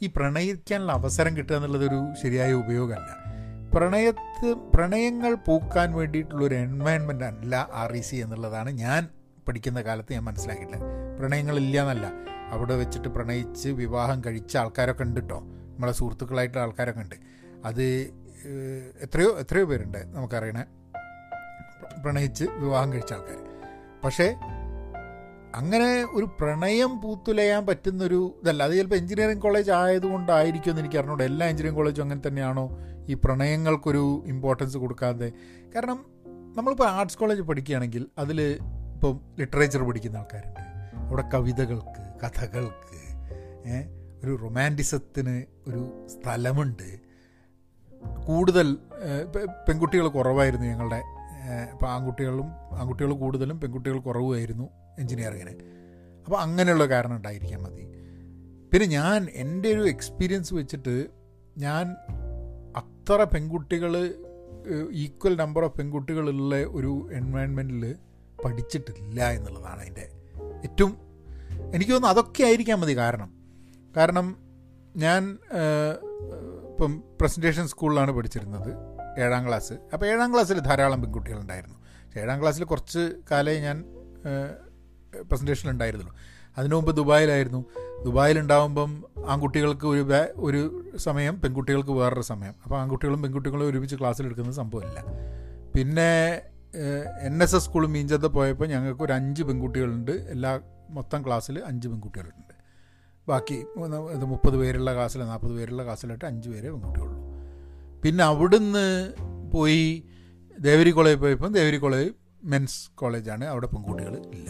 ഈ 0.02 0.12
പ്രണയിക്കാനുള്ള 0.16 0.92
അവസരം 0.92 1.38
കിട്ടുക 1.38 1.56
എന്നുള്ളതൊരു 1.56 2.08
ശരിയായ 2.24 2.54
ഉപയോഗമല്ല. 2.54 3.30
പ്രണയത്ത് 3.76 4.54
പ്രണയങ്ങൾ 4.54 5.34
പൂക്കാൻ 5.34 5.94
വേണ്ടിയിട്ടുള്ളൊരു 5.94 6.56
എൻവയൺമെന്റ് 6.56 7.24
അല്ല 7.24 7.70
ആർ 7.74 7.94
ഇ 7.94 8.02
സി 8.02 8.16
എന്നുള്ളതാണ് 8.16 8.70
ഞാൻ 8.70 9.08
പഠിക്കുന്ന 9.48 9.82
കാലത്ത് 9.82 10.14
ഞാൻ 10.14 10.24
മനസ്സിലാക്കിയിട്ടില്ല 10.24 10.84
പ്രണയങ്ങളില്ല 11.20 11.82
എന്നല്ല. 11.82 12.12
അവിടെ 12.52 12.76
വെച്ചിട്ട് 12.76 13.08
പ്രണയിച്ച് 13.08 13.70
വിവാഹം 13.70 14.22
കഴിച്ച 14.26 14.58
ആൾക്കാരൊക്കെ 14.58 15.04
ഉണ്ട് 15.04 15.20
കേട്ടോ 15.20 15.40
നമ്മളെ 15.40 15.92
സുഹൃത്തുക്കളായിട്ടുള്ള 15.92 16.64
ആൾക്കാരൊക്കെ 16.64 17.02
ഉണ്ട്. 17.02 17.16
അത് 17.66 18.12
എത്രയോ 19.02 19.40
എത്രയോ 19.40 19.66
പേരുണ്ട് 19.66 19.98
നമുക്കറിയണേ. 20.16 20.66
പ്രണയിച്ച് 22.04 22.46
വിവാഹം 22.46 22.94
കഴിച്ച 22.94 23.14
ആൾക്കാർ 23.14 23.38
പക്ഷേ 24.04 24.36
അങ്ങനെ 25.56 26.04
ഒരു 26.04 26.26
പ്രണയം 26.26 27.02
പൂത്തുലയാൻ 27.02 27.66
പറ്റുന്നൊരു 27.66 28.40
ഇതല്ല. 28.44 28.64
അത് 28.64 28.72
ചിലപ്പോൾ 28.72 28.96
എഞ്ചിനീയറിംഗ് 28.96 29.42
കോളേജ് 29.42 29.72
ആയതുകൊണ്ടായിരിക്കും 29.72 30.70
എന്ന് 30.70 30.82
എനിക്ക് 30.82 30.98
അറിഞ്ഞൂടെ. 30.98 31.24
എല്ലാ 31.24 31.48
എഞ്ചിനീയറിംഗ് 31.48 31.82
കോളേജും 31.82 32.04
അങ്ങനെ 32.04 32.28
തന്നെയാണോ 32.28 32.78
ഈ 33.10 33.14
പ്രണയങ്ങൾക്കൊരു 33.14 34.24
ഇമ്പോർട്ടൻസ് 34.26 34.78
കൊടുക്കാതെ? 34.78 35.32
കാരണം 35.76 36.06
നമ്മളിപ്പോൾ 36.56 36.90
ആർട്സ് 36.90 37.18
കോളേജ് 37.18 37.42
പഠിക്കുകയാണെങ്കിൽ 37.42 38.08
അതിൽ 38.18 38.42
ഇപ്പം 38.42 39.20
ലിറ്ററേച്ചർ 39.40 39.84
പഠിക്കുന്ന 39.84 40.18
ആൾക്കാരുണ്ട്. 40.18 40.60
അവിടെ 41.00 41.24
കവിതകൾക്ക് 41.34 42.02
കഥകൾക്ക് 42.24 42.90
ഒരു 44.24 44.40
റൊമാന്റിസത്തിന് 44.42 45.44
ഒരു 45.68 46.08
സ്ഥലമുണ്ട്. 46.08 47.09
കൂടുതൽ 48.04 48.78
പെൺകുട്ടികൾ 49.70 50.08
കുറവായിരുന്നു 50.08 50.66
ഞങ്ങളുടെ 50.66 51.04
ഇപ്പോൾ 51.74 51.86
ആൺകുട്ടികളും 51.86 52.46
ആൺകുട്ടികൾ 52.72 53.12
കൂടുതലും 53.14 53.60
പെൺകുട്ടികൾ 53.62 54.00
കുറവുമായിരുന്നു 54.00 54.70
എൻജിനീയറിങ്ങിന് 55.00 55.52
അപ്പോൾ 56.26 56.38
അങ്ങനെയുള്ള 56.38 56.86
കാരണം 56.86 57.16
ഉണ്ടായിരിക്കാൻ 57.16 57.64
മതി. 57.64 57.82
പിന്നെ 58.74 58.88
ഞാൻ 58.88 59.28
എന്റെ 59.34 59.70
ഒരു 59.70 59.90
എക്സ്പീരിയൻസ് 59.90 60.54
വെച്ചിട്ട് 60.54 61.08
ഞാൻ 61.58 61.96
അത്ര 62.78 63.24
പെൺകുട്ടികൾ 63.24 64.14
ഈക്വൽ 64.92 65.36
നമ്പർ 65.36 65.64
ഓഫ് 65.66 65.78
പെൺകുട്ടികളുള്ള 65.78 66.56
ഒരു 66.56 67.10
എൻവയൺമെന്റിൽ 67.14 67.96
പഠിച്ചിട്ടില്ല 68.46 69.32
എന്നുള്ളതാണ് 69.32 69.82
അതിന്റെ 69.82 70.10
ഏറ്റവും 70.64 70.98
എനിക്ക് 71.76 71.92
തോന്നുന്നു 71.92 72.08
അതൊക്കെ 72.08 72.44
ആയിരിക്കാൻ 72.44 72.80
മതി 72.80 72.98
കാരണം. 72.98 73.30
കാരണം 73.98 74.38
ഞാൻ 74.96 75.38
ഇപ്പം 76.80 77.04
പ്രസന്റേഷൻ 77.22 77.68
സ്കൂളിലാണ് 77.68 78.12
പഠിച്ചിരുന്നത് 78.12 78.70
ഏഴാം 79.22 79.48
ക്ലാസ് 79.48 79.74
അപ്പോൾ 79.94 80.06
ഏഴാം 80.06 80.34
ക്ലാസ്സിൽ 80.34 80.60
ധാരാളം 80.60 81.02
പെൺകുട്ടികളുണ്ടായിരുന്നു. 81.02 81.76
പക്ഷേ 81.76 82.20
ഏഴാം 82.22 82.42
ക്ലാസ്സിൽ 82.42 82.64
കുറച്ച് 82.64 83.16
കാലേ 83.32 83.60
ഞാൻ 83.60 83.86
പ്രസന്റേഷൻ 85.30 85.70
ഉണ്ടായിരുന്നുള്ളൂ. 85.70 86.16
അതിനു 86.58 86.76
മുമ്പ് 86.76 86.96
ദുബായിലായിരുന്നു. 86.96 87.66
ദുബായിലുണ്ടാകുമ്പം 88.04 89.06
ആൺകുട്ടികൾക്ക് 89.28 89.86
ഒരു 89.86 90.04
ഒരു 90.38 90.92
സമയം 90.98 91.42
പെൺകുട്ടികൾക്ക് 91.42 91.92
വേറൊരു 91.92 92.22
സമയം. 92.22 92.56
അപ്പോൾ 92.64 92.78
ആൺകുട്ടികളും 92.80 93.22
പെൺകുട്ടികളും 93.22 93.66
ഒരുമിച്ച് 93.66 93.96
ക്ലാസ്സിലെടുക്കുന്ന 93.96 94.52
സംഭവമില്ല. 94.52 95.00
പിന്നെ 95.76 96.42
എൻ 97.22 97.44
എസ് 97.44 97.56
എസ് 97.56 97.66
സ്കൂൾ 97.66 97.88
മീഞ്ചത്ത് 97.88 98.28
പോയപ്പോൾ 98.28 98.68
ഞങ്ങൾക്ക് 98.68 99.02
ഒരു 99.02 99.14
അഞ്ച് 99.14 99.44
പെൺകുട്ടികളുണ്ട്. 99.44 100.12
എല്ലാ 100.12 100.60
മൊത്തം 100.90 101.26
ക്ലാസ്സിൽ 101.26 101.64
അഞ്ച് 101.66 101.88
പെൺകുട്ടികളുണ്ട്. 101.88 102.49
ബാക്കി 103.30 103.60
ഇത് 104.12 104.26
മുപ്പത് 104.26 104.58
പേരുള്ള 104.58 104.94
ക്ലാസ്സിൽ 104.94 105.22
നാൽപ്പത് 105.24 105.52
പേരുള്ള 105.52 105.84
ക്ലാസ്സിലായിട്ട് 105.84 106.26
അഞ്ച് 106.26 106.50
പേരെ 106.50 106.70
പെൺകുട്ടികളുള്ളൂ 106.70 107.20
പിന്നെ 108.04 108.24
അവിടുന്ന് 108.24 108.86
പോയി 109.54 110.04
ദേവരി 110.60 110.90
കോളേജ് 110.90 111.20
പോയപ്പം 111.20 111.54
ദേവരി 111.54 111.78
കോളേജ് 111.78 112.12
മെൻസ് 112.44 112.80
കോളേജാണ്. 112.96 113.46
അവിടെ 113.46 113.68
പെൺകുട്ടികൾ 113.68 114.14
ഇല്ല. 114.34 114.50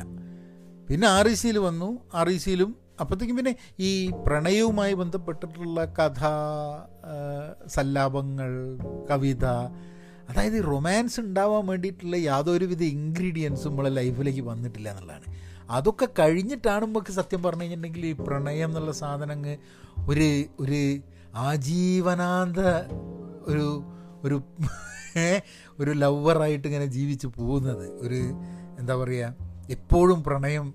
പിന്നെ 0.90 1.08
ആർ 1.08 1.28
ഇ 1.28 1.34
സിയിൽ 1.34 1.58
വന്നു. 1.60 1.90
ആർ 2.14 2.30
ഇ 2.30 2.38
സിയിലും 2.38 2.72
അപ്പോഴത്തേക്കും 3.00 3.38
പിന്നെ 3.38 3.54
ഈ 3.80 4.12
പ്രണയവുമായി 4.28 4.94
ബന്ധപ്പെട്ടിട്ടുള്ള 4.94 5.86
കഥ 6.00 6.22
സല്ലാപങ്ങൾ 7.68 8.52
കവിത 9.12 9.46
അതായത് 10.30 10.58
റൊമാൻസ് 10.68 11.20
ഉണ്ടാവാൻ 11.20 11.64
വേണ്ടിയിട്ടുള്ള 11.66 12.16
യാതൊരുവിധ 12.16 12.84
ഇൻഗ്രീഡിയൻസും 12.84 13.70
നമ്മളെ 13.70 13.90
ലൈഫിലേക്ക് 13.90 14.42
വന്നിട്ടില്ല 14.42 14.90
എന്നുള്ളതാണ്. 14.90 15.28
അതൊക്കെ 15.70 16.08
കഴിഞ്ഞിട്ടാണ് 16.20 16.86
നമുക്ക് 16.86 17.12
സത്യം 17.12 17.44
പറഞ്ഞു 17.44 17.62
കഴിഞ്ഞിട്ടുണ്ടെങ്കിൽ 17.62 18.06
ഈ 18.06 18.12
പ്രണയം 18.12 18.70
എന്നുള്ള 18.70 18.92
സാധനങ്ങൾ 18.92 19.58
ഒരു 20.08 20.44
ഒരു 20.60 21.00
ആജീവനാന്ത 21.36 22.58
ഒരു 23.42 23.84
ഒരു 24.24 24.42
ഒരു 25.80 25.92
ലവറായിട്ട് 25.92 26.68
ഇങ്ങനെ 26.68 26.86
ജീവിച്ച് 26.86 27.28
പോകുന്നത്. 27.28 27.90
ഒരു 27.90 28.22
എന്താ 28.80 28.96
പറയുക 28.96 29.36
എപ്പോഴും 29.70 30.24
പ്രണയം 30.24 30.74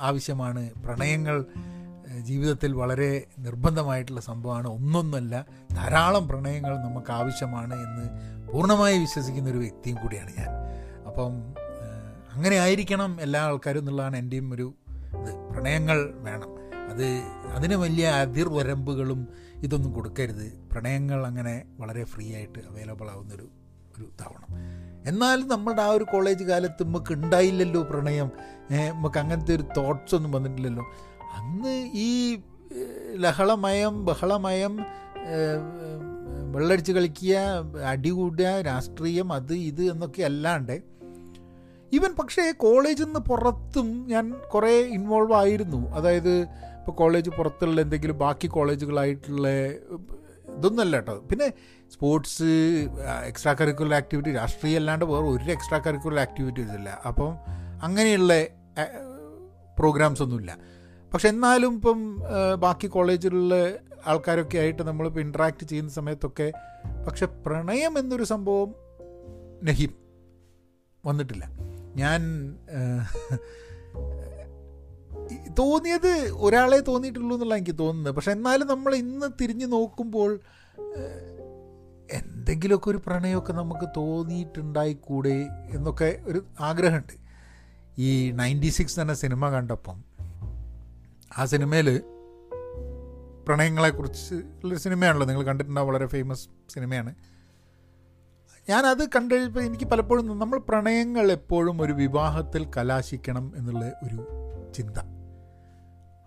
ആവശ്യമാണ്. 0.00 0.74
പ്രണയങ്ങൾ 0.74 1.44
ജീവിതത്തിൽ 2.20 2.72
വളരെ 2.72 3.24
നിർബന്ധമായിട്ടുള്ള 3.38 4.20
സംഭവമാണ്. 4.20 4.68
ഒന്നൊന്നല്ല 4.68 5.46
ധാരാളം 5.72 6.28
പ്രണയങ്ങൾ 6.28 6.76
നമുക്ക് 6.76 7.12
ആവശ്യമാണ് 7.12 7.74
എന്ന് 7.74 8.04
പൂർണമായി 8.52 8.98
വിശ്വസിക്കുന്ന 8.98 9.50
ഒരു 9.50 9.58
വ്യക്തിയും 9.58 9.96
കൂടിയാണ് 10.02 10.30
ഞാൻ. 10.38 10.48
അപ്പം 11.06 11.32
അങ്ങനെ 12.36 12.56
ആയിരിക്കണം 12.56 13.20
എല്ലാ 13.20 13.40
ആൾക്കാരും 13.42 13.78
എന്നുള്ളതാണ് 13.78 14.16
എന്റെയും 14.16 14.54
ഒരു 14.54 14.74
ഇത്. 15.20 15.34
പ്രണയങ്ങൾ 15.50 16.14
വേണം. 16.14 16.50
അത് 16.90 17.04
അതിന് 17.54 17.74
വലിയ 17.74 18.08
അതിർവരമ്പുകളും 18.08 19.28
ഇതൊന്നും 19.62 19.92
കൊടുക്കരുത്. 19.92 20.68
പ്രണയങ്ങൾ 20.72 21.26
അങ്ങനെ 21.26 21.64
വളരെ 21.78 22.04
ഫ്രീ 22.04 22.34
ആയിട്ട് 22.34 22.58
അവൈലബിൾ 22.58 23.10
ആവുന്നൊരു 23.10 23.48
ഒരു 23.98 24.04
ഇതാവണം 24.04 24.48
എന്നാലും 25.06 25.48
നമ്മളുടെ 25.48 25.82
ആ 25.82 25.88
ഒരു 25.88 26.04
കോളേജ് 26.04 26.44
കാലത്ത് 26.44 26.82
നമുക്ക് 26.84 27.12
ഉണ്ടായില്ലല്ലോ 27.12 27.82
പ്രണയം. 27.82 28.30
നമുക്ക് 28.70 29.18
അങ്ങനത്തെ 29.18 29.54
ഒരു 29.54 29.64
തോട്ട്സ് 29.76 30.14
ഒന്നും 30.14 30.32
വന്നിട്ടില്ലല്ലോ. 30.32 30.84
അന്ന് 31.36 31.90
ഈ 31.94 32.38
ലഹളമയം 33.14 34.04
ബഹളമയം 34.04 34.76
വെള്ളടിച്ച് 36.52 36.92
കളിക്കുക 36.92 37.36
അടികൂടുക 37.86 38.44
രാഷ്ട്രീയം 38.44 39.32
അത് 39.32 39.52
ഇത് 39.52 39.82
എന്നൊക്കെ 39.82 40.22
അല്ലാണ്ട് 40.22 40.95
ഈവൻ 41.96 42.12
പക്ഷേ 42.20 42.44
കോളേജിൽ 42.52 43.04
നിന്ന് 43.04 43.20
പുറത്തും 43.20 43.88
ഞാൻ 44.08 44.26
കുറേ 44.54 44.72
ഇൻവോൾവ് 44.96 45.34
ആയിരുന്നു. 45.34 45.80
അതായത് 45.98 46.34
ഇപ്പോൾ 46.78 46.92
കോളേജ് 46.92 47.30
പുറത്തുള്ള 47.30 47.80
എന്തെങ്കിലും 47.80 48.18
ബാക്കി 48.18 48.46
കോളേജുകളായിട്ടുള്ള 48.46 49.48
ഇതൊന്നുമല്ല 50.56 50.96
കേട്ടോ. 50.96 51.14
പിന്നെ 51.30 51.48
സ്പോർട്സ് 51.92 52.50
എക്സ്ട്രാ 53.26 53.52
കരിക്കുലർ 53.52 53.94
ആക്ടിവിറ്റി 53.94 54.30
രാഷ്ട്രീയം 54.32 54.76
അല്ലാണ്ട് 54.76 55.04
വേറെ 55.04 55.26
ഒരു 55.26 55.50
എക്സ്ട്രാ 55.50 55.78
കരിക്കുലർ 55.78 56.20
ആക്ടിവിറ്റീസ് 56.20 56.70
ഇല്ല. 56.70 57.02
അപ്പം 57.06 57.32
അങ്ങനെയുള്ള 57.82 58.32
പ്രോഗ്രാംസ് 59.78 60.22
ഒന്നുമില്ല 60.22 60.52
പക്ഷെ 61.12 61.28
എന്നാലും 61.28 61.74
ഇപ്പം 61.74 62.00
ബാക്കി 62.60 62.86
കോളേജിലുള്ള 62.86 63.54
ആൾക്കാരൊക്കെ 64.06 64.58
ആയിട്ട് 64.58 64.82
നമ്മളിപ്പോൾ 64.82 65.20
ഇൻട്രാക്ട് 65.20 65.64
ചെയ്യുന്ന 65.64 65.90
സമയത്തൊക്കെ 65.90 66.48
പക്ഷെ 67.06 67.26
പ്രണയം 67.46 67.94
എന്നൊരു 67.98 68.24
സംഭവം 68.24 68.74
നഹീം 69.62 69.92
വന്നിട്ടില്ല. 71.06 71.44
ഞാൻ 71.96 72.20
തോന്നിയത് 75.58 76.12
ഒരാളെ 76.36 76.80
തോന്നിയിട്ടുള്ളൂ 76.80 77.36
എന്നുള്ള 77.36 77.54
എനിക്ക് 77.54 77.78
തോന്നുന്നത്. 77.78 78.14
പക്ഷെ 78.14 78.32
എന്നാലും 78.32 78.68
നമ്മൾ 78.68 78.94
ഇന്ന് 78.94 79.26
തിരിഞ്ഞു 79.40 79.66
നോക്കുമ്പോൾ 79.66 80.40
എന്തെങ്കിലുമൊക്കെ 82.12 82.90
ഒരു 82.90 83.00
പ്രണയമൊക്കെ 83.06 83.52
നമുക്ക് 83.52 83.88
തോന്നിയിട്ടുണ്ടായിക്കൂടെ 83.96 85.36
എന്നൊക്കെ 85.70 86.20
ഒരു 86.24 86.44
ആഗ്രഹമുണ്ട്. 86.60 87.12
ഈ 87.98 88.30
നയന്റി 88.30 88.66
സിക്സ് 88.66 89.00
എന്ന 89.00 89.14
സിനിമ 89.14 89.48
കണ്ടപ്പം 89.50 90.04
ആ 91.38 91.44
സിനിമയിൽ 91.44 92.02
പ്രണയങ്ങളെക്കുറിച്ച് 93.46 94.34
ഉള്ളൊരു 94.34 94.80
സിനിമയാണല്ലോ. 94.80 95.26
നിങ്ങൾ 95.26 95.42
കണ്ടിട്ടുണ്ടാവും 95.42 95.88
വളരെ 95.88 96.06
ഫേമസ് 96.06 96.48
സിനിമയാണ്. 96.68 97.14
ഞാനത് 98.68 99.08
കണ്ടു 99.08 99.34
കഴിഞ്ഞപ്പോൾ 99.34 99.60
എനിക്ക് 99.60 99.84
പലപ്പോഴും 99.84 100.38
നമ്മൾ 100.38 100.58
പ്രണയങ്ങൾ 100.58 101.32
എപ്പോഴും 101.32 101.82
ഒരു 101.82 101.92
വിവാഹത്തിൽ 101.92 102.70
കലാശിക്കണം 102.76 103.52
എന്നുള്ള 103.56 103.92
ഒരു 104.02 104.26
ചിന്ത. 104.74 104.98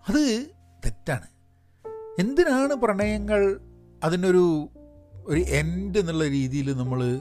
അത് 0.08 0.46
തെറ്റാണ്. 0.86 1.26
എന്തിനാണ് 2.20 2.74
പ്രണയങ്ങൾ 2.74 3.60
അതിനൊരു 4.04 4.68
ഒരു 5.26 5.40
എൻഡ് 5.40 5.98
എന്നുള്ള 5.98 6.28
രീതിയിൽ 6.28 6.76
നമ്മൾ 6.76 7.20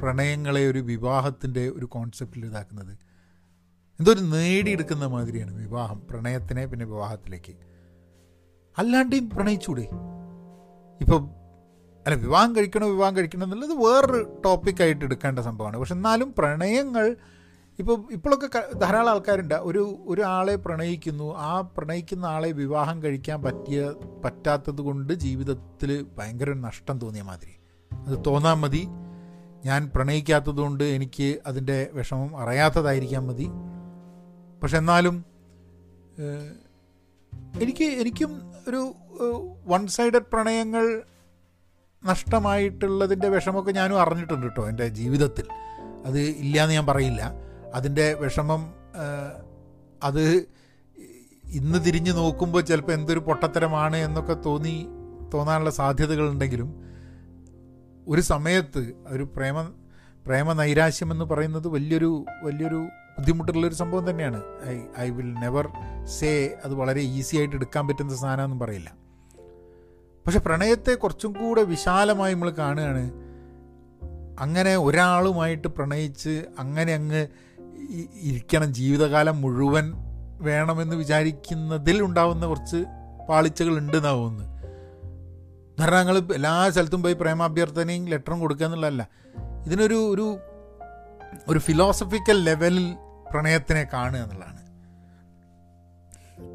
പ്രണയങ്ങളെ 0.00 0.68
ഒരു 0.68 0.78
വിവാഹത്തിന്റെ 0.78 1.68
ഒരു 1.68 1.86
കോൺസെപ്റ്റിൽ 1.86 2.46
ഇതാക്കുന്നത്? 2.46 2.98
എന്തോ 4.00 4.12
ഒരു 4.12 4.20
നേടിയെടുക്കുന്ന 4.20 5.06
മാതിരിയാണ് 5.06 5.54
വിവാഹം 5.54 6.02
പ്രണയത്തിനെ 6.10 6.66
പിന്നെ 6.66 6.86
വിവാഹത്തിലേക്ക്. 6.86 7.54
അല്ലാണ്ടേയും 8.78 9.30
പ്രണയിച്ചൂടെ? 9.30 9.88
ഇപ്പം 11.00 11.43
അല്ല 12.06 12.14
വിവാഹം 12.14 12.56
കഴിക്കണോ 12.56 12.86
വിവാഹം 12.90 13.16
കഴിക്കണം 13.16 13.44
എന്നുള്ളത് 13.44 13.72
വേറൊരു 13.72 14.42
ടോപ്പിക്കായിട്ട് 14.44 15.04
എടുക്കേണ്ട 15.04 15.38
സംഭവമാണ്. 15.38 15.76
പക്ഷെ 15.76 15.94
എന്നാലും 15.94 16.34
പ്രണയങ്ങൾ 16.38 17.16
ഇപ്പോൾ 17.78 18.12
ഇപ്പോഴൊക്കെ 18.12 18.48
ധാരാളം 18.78 19.10
ആൾക്കാരുണ്ട്. 19.10 19.54
ഒരു 19.54 19.98
ഒരാളെ 20.06 20.56
പ്രണയിക്കുന്നു. 20.56 21.36
ആ 21.36 21.60
പ്രണയിക്കുന്ന 21.60 22.26
ആളെ 22.26 22.50
വിവാഹം 22.52 23.02
കഴിക്കാൻ 23.02 23.42
പറ്റിയ 23.42 23.92
പറ്റാത്തത് 24.24 24.80
കൊണ്ട് 24.80 25.12
ജീവിതത്തിൽ 25.12 26.06
ഭയങ്കര 26.18 26.52
നഷ്ടം 26.52 26.98
തോന്നിയ 26.98 27.22
മാതിരി. 27.22 27.54
അത് 27.92 28.18
തോന്നാൻ 28.26 28.60
മതി. 28.60 28.82
ഞാൻ 29.64 29.90
പ്രണയിക്കാത്തത് 29.94 30.56
കൊണ്ട് 30.56 30.84
എനിക്ക് 30.84 31.38
അതിന്റെ 31.46 31.90
വിഷമം 31.92 32.30
അറിയാത്തതായിരിക്കാൻ 32.42 33.26
മതി. 33.26 33.48
പക്ഷെ 34.62 34.78
എന്നാലും 34.78 35.24
എനിക്ക് 37.62 37.84
എനിക്കും 37.84 38.52
ഒരു 38.68 38.92
വൺ 39.66 39.86
സൈഡഡ് 39.86 40.30
പ്രണയങ്ങൾ 40.32 41.02
നഷ്ടമായിട്ടുള്ളതിന്റെ 42.04 43.28
വിഷമമൊക്കെ 43.28 43.72
ഞാനും 43.72 44.00
അറിഞ്ഞിട്ടുണ്ട് 44.00 44.46
കേട്ടോ 44.46 44.68
എന്റെ 44.68 44.88
ജീവിതത്തിൽ. 44.88 45.46
അത് 46.06 46.20
ഇല്ലയെന്ന് 46.20 46.74
ഞാൻ 46.74 46.86
പറയില്ല. 46.86 47.32
അതിന്റെ 47.74 48.14
വിഷമം 48.14 48.74
അത് 50.02 50.46
ഇന്ന് 51.44 51.78
തിരിഞ്ഞു 51.84 52.12
നോക്കുമ്പോൾ 52.12 52.62
ചിലപ്പോൾ 52.62 52.92
എന്തൊരു 52.92 53.18
പൊട്ടത്തരമാണ് 53.18 53.96
എന്നൊക്കെ 53.96 54.34
തോന്നി 54.34 54.86
തോന്നാനുള്ള 55.34 55.70
സാധ്യതകളുണ്ടെങ്കിലും 55.70 56.70
ഒരു 58.08 58.20
സമയത്ത് 58.20 58.92
ഒരു 59.06 59.22
പ്രേമ 59.36 59.62
പ്രേമ 60.26 60.52
നൈരാശ്യം 60.52 61.12
എന്ന് 61.12 61.24
പറയുന്നത് 61.24 61.68
വലിയൊരു 61.68 62.24
വലിയൊരു 62.42 62.80
ബുദ്ധിമുട്ടുള്ളൊരു 63.18 63.74
സംഭവം 63.74 64.10
തന്നെയാണ്. 64.10 64.42
I 64.68 64.76
I 64.98 65.10
will 65.10 65.32
never 65.34 65.68
say 66.04 66.30
അത് 66.64 66.74
വളരെ 66.74 67.00
ഈസി 67.00 67.36
ആയിട്ട് 67.36 67.56
എടുക്കാൻ 67.56 67.88
പറ്റുന്ന 67.88 68.16
സാധനമൊന്നും 68.16 68.58
പറയില്ല. 68.58 69.03
പക്ഷെ 70.26 70.38
പ്രണയത്തെ 70.38 70.94
കുറച്ചും 70.94 71.32
കൂടെ 71.32 71.62
വിശാലമായി 71.62 72.34
നമ്മൾ 72.34 72.50
കാണുകയാണ്. 72.50 73.12
അങ്ങനെ 74.40 74.76
ഒരാളുമായിട്ട് 74.76 75.68
പ്രണയിച്ച് 75.68 76.44
അങ്ങനെ 76.58 76.94
അങ്ങ് 76.94 77.26
ഇരിക്കണം. 78.20 78.74
ജീവിതകാലം 78.74 79.40
മുഴുവൻ 79.40 79.92
വേണമെന്ന് 80.40 80.96
വിചാരിക്കുന്നതിൽ 80.96 82.02
ഉണ്ടാവുന്ന 82.02 82.46
കുറച്ച് 82.46 82.84
പാളിച്ചകൾ 83.28 83.78
ഉണ്ടെന്നാണ് 83.78 84.16
തോന്നുന്നത് 84.16 84.54
കാരണം 85.80 85.98
ഞങ്ങൾ 85.98 86.34
എല്ലാ 86.34 86.70
സ്ഥലത്തും 86.70 87.02
പോയി 87.02 87.14
പ്രേമാഭ്യർത്ഥനയും 87.14 88.06
ലെറ്ററും 88.06 88.40
കൊടുക്കുക 88.40 88.66
എന്നുള്ളതല്ല. 88.66 89.08
ഇതിനൊരു 89.66 89.94
ഒരു 89.94 90.38
ഒരു 91.48 91.58
ഫിലോസഫിക്കൽ 91.58 92.44
ലെവലിൽ 92.44 92.94
പ്രണയത്തിനെ 93.30 93.88
കാണുക 93.92 94.20
എന്നുള്ളതാണ്. 94.20 94.60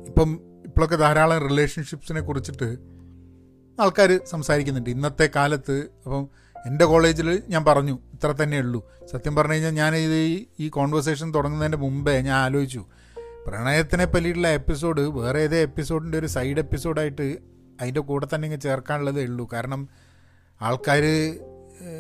ഇപ്പം 0.06 0.40
ഇപ്പോഴൊക്കെ 0.66 0.96
ധാരാളം 0.96 1.48
റിലേഷൻഷിപ്സിനെ 1.48 2.22
കുറിച്ചിട്ട് 2.22 2.99
ആൾക്കാർ 3.79 4.19
സംസാരിക്കുന്നുണ്ട്. 4.27 4.89
ഇന്നത്തെ 4.89 5.29
കാലത്ത് 5.36 5.88
അപ്പം 6.05 6.29
എന്റെ 6.65 6.86
കോളേജിൽ 6.86 7.43
ഞാൻ 7.48 7.65
പറഞ്ഞു 7.65 8.00
ഇത്ര 8.13 8.31
തന്നെ 8.31 8.59
ഉള്ളൂ. 8.59 8.91
സത്യം 9.12 9.36
പറഞ്ഞു 9.36 9.53
കഴിഞ്ഞാൽ 9.53 9.71
ഞാൻ 9.71 9.95
ഇത് 9.95 10.45
ഈ- 10.59 10.69
കോൺവെർസേഷൻ 10.69 11.36
തുടങ്ങുന്നതിന്റെ 11.36 11.77
മുമ്പേ 11.77 12.21
ഞാൻ 12.21 12.38
ആലോചിച്ചു. 12.38 12.86
പ്രണയത്തിനെ 13.48 14.05
പറ്റിയിട്ടുള്ള 14.05 14.48
എപ്പിസോഡ് 14.48 15.01
വേറെ 15.01 15.39
ഏതേ 15.39 15.62
എപ്പിസോഡിന്റെ 15.62 16.17
ഒരു 16.17 16.27
സൈഡ് 16.27 16.57
എപ്പിസോഡായിട്ട് 16.57 17.38
അതിന്റെ 17.81 18.00
കൂടെ 18.00 18.27
തന്നെ 18.36 18.45
ഇങ്ങനെ 18.45 18.62
ചേർക്കാനുള്ളതേ 18.62 19.24
ഉള്ളൂ. 19.24 19.50
കാരണം 19.53 19.89
ആൾക്കാർ 20.62 21.03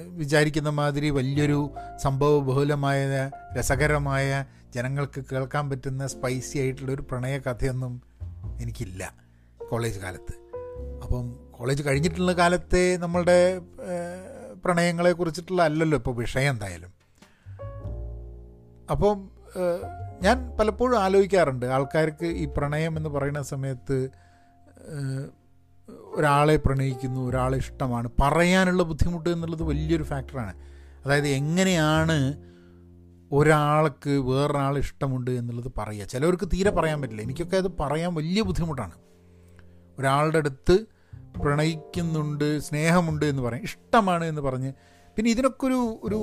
വിചാരിക്കുന്ന 0.07 0.69
മാതിരി 0.69 1.09
വലിയൊരു 1.09 1.73
സംഭവബഹുലമായ 2.01 3.31
രസകരമായ 3.59 4.45
ജനങ്ങൾക്ക് 4.75 5.23
കേൾക്കാൻ 5.31 5.69
പറ്റുന്ന 5.69 6.07
സ്പൈസി 6.07 6.57
ആയിട്ടുള്ളൊരു 6.57 7.01
പ്രണയ 7.01 7.37
കഥയൊന്നും 7.37 8.01
എനിക്കില്ല 8.61 9.13
കോളേജ് 9.69 9.99
കാലത്ത്. 9.99 10.33
അപ്പം 11.03 11.48
കോളേജ് 11.59 11.83
കഴിഞ്ഞിട്ടുള്ള 11.85 12.33
കാലത്തെ 12.33 12.97
നമ്മളുടെ 12.97 13.61
പ്രണയങ്ങളെ 14.65 15.11
കുറിച്ചിട്ടുള്ള 15.11 15.61
അല്ലല്ലോ 15.61 15.97
ഇപ്പോൾ 15.97 16.15
വിഷയം 16.15 16.49
എന്തായാലും. 16.49 16.91
അപ്പം 18.91 19.17
ഞാൻ 20.21 20.57
പലപ്പോഴും 20.57 20.99
ആലോചിക്കാറുണ്ട് 20.99 21.65
ആൾക്കാർക്ക് 21.65 22.25
ഈ 22.25 22.45
പ്രണയം 22.57 22.97
എന്ന് 22.97 23.09
പറയുന്ന 23.09 23.41
സമയത്ത് 23.41 24.09
ഒരാളെ 26.15 26.55
പ്രണയിക്കുന്നു 26.55 27.29
ഒരാളെ 27.29 27.57
ഇഷ്ടമാണ് 27.57 28.09
പറയാനുള്ള 28.21 28.83
ബുദ്ധിമുട്ട് 28.83 29.29
എന്നുള്ളത് 29.29 29.63
വലിയൊരു 29.63 30.03
ഫാക്ടറാണ്. 30.03 30.53
അതായത് 31.05 31.27
എങ്ങനെയാണ് 31.27 32.19
ഒരാൾക്ക് 33.31 34.09
വേറൊരാൾ 34.09 34.77
ഇഷ്ടമുണ്ട് 34.77 35.31
എന്നുള്ളത് 35.31 35.71
പറയുക. 35.77 36.05
ചിലവർക്ക് 36.05 36.47
തീരെ 36.53 36.71
പറയാൻ 36.71 37.01
പറ്റില്ല. 37.01 37.21
എനിക്കൊക്കെ 37.21 37.57
അത് 37.57 37.69
പറയാൻ 37.79 38.13
വലിയ 38.13 38.41
ബുദ്ധിമുട്ടാണ്. 38.41 38.95
ഒരാളുടെ 39.99 40.37
അടുത്ത് 40.37 40.98
പ്രണയിക്കുന്നുണ്ട് 41.43 42.47
സ്നേഹമുണ്ട് 42.59 43.25
എന്ന് 43.25 43.41
പറയും. 43.41 43.63
ഇഷ്ടമാണ് 43.63 44.25
എന്ന് 44.25 44.41
പറഞ്ഞ്. 44.41 44.71
പിന്നെ 45.15 45.31
ഇതിനൊക്കെ 45.31 45.65
ഒരു 45.67 45.79
ഒരു 46.03 46.19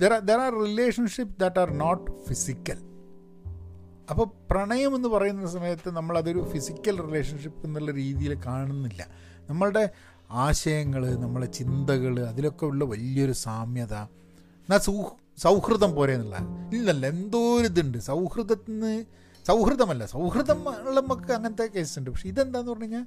there 0.00 0.40
are 0.40 0.52
relationship 0.64 1.40
that 1.40 1.60
are 1.60 1.70
not 1.70 2.10
physical 2.28 2.78
അപ്പോൾ 4.10 4.26
പ്രണയം 4.50 4.92
എന്ന് 4.96 5.08
പറയുന്ന 5.08 5.48
സമയത്ത് 5.48 5.90
നമ്മളതൊരു 5.96 6.40
ഫിസിക്കൽ 6.52 6.94
റിലേഷൻഷിപ്പ് 7.06 7.64
എന്നുള്ള 7.66 7.90
രീതിയിൽ 7.90 8.32
കാണുന്നില്ല. 8.46 9.06
നമ്മളുടെ 9.50 9.84
ആശയങ്ങൾ 10.30 11.02
നമ്മളെ 11.16 11.46
ചിന്തകൾ 11.46 12.20
അതിലൊക്കെ 12.20 12.64
ഉള്ള 12.66 12.84
വലിയൊരു 12.84 13.32
സാമ്യത 13.32 13.94
എന്നാൽ 14.66 14.80
സൗഹൃദം 15.38 15.94
പോരെ 15.94 16.12
എന്നുള്ള. 16.14 16.38
ഇല്ലല്ല 16.74 17.06
എന്തോ 17.06 17.40
ഒരു 17.58 17.66
ഇതുണ്ട്. 17.66 17.98
സൗഹൃദത്തിൽ 17.98 18.72
നിന്ന് 18.72 19.04
സൗഹൃദമല്ല. 19.50 20.06
സൗഹൃദം 20.06 20.58
നമുക്ക് 20.98 21.32
അങ്ങനത്തെ 21.32 21.66
കേസ് 21.66 21.98
ഉണ്ട് 21.98 22.10
പക്ഷെ 22.10 22.28
ഇതെന്താന്ന് 22.28 22.70
പറഞ്ഞു 22.70 22.84
കഴിഞ്ഞാൽ 22.84 23.06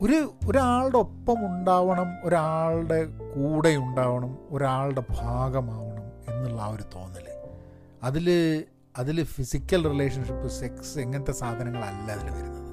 ഒരു 0.00 0.18
ഒരാളുടെ 0.48 0.98
ഒപ്പം 0.98 1.38
ഉണ്ടാവണം 1.46 2.10
ഒരാളുടെ 2.24 2.98
കൂടെ 3.34 3.76
ഉണ്ടാവണം 3.76 4.32
ഒരാളുടെ 4.50 5.02
ഭാഗമാവണം 5.10 6.06
എന്നുള്ള 6.28 6.62
ആ 6.62 6.66
ഒരു 6.66 6.84
തോന്നൽ 6.94 7.26
അതിൽ 8.02 8.28
അതിൽ 8.98 9.24
ഫിസിക്കൽ 9.24 9.80
റിലേഷൻഷിപ്പ് 9.88 10.48
സെക്സ് 10.48 10.98
എങ്ങനത്തെ 10.98 11.32
സാധനങ്ങളല്ല 11.32 12.12
അതിൽ 12.12 12.28
വരുന്നത്. 12.32 12.70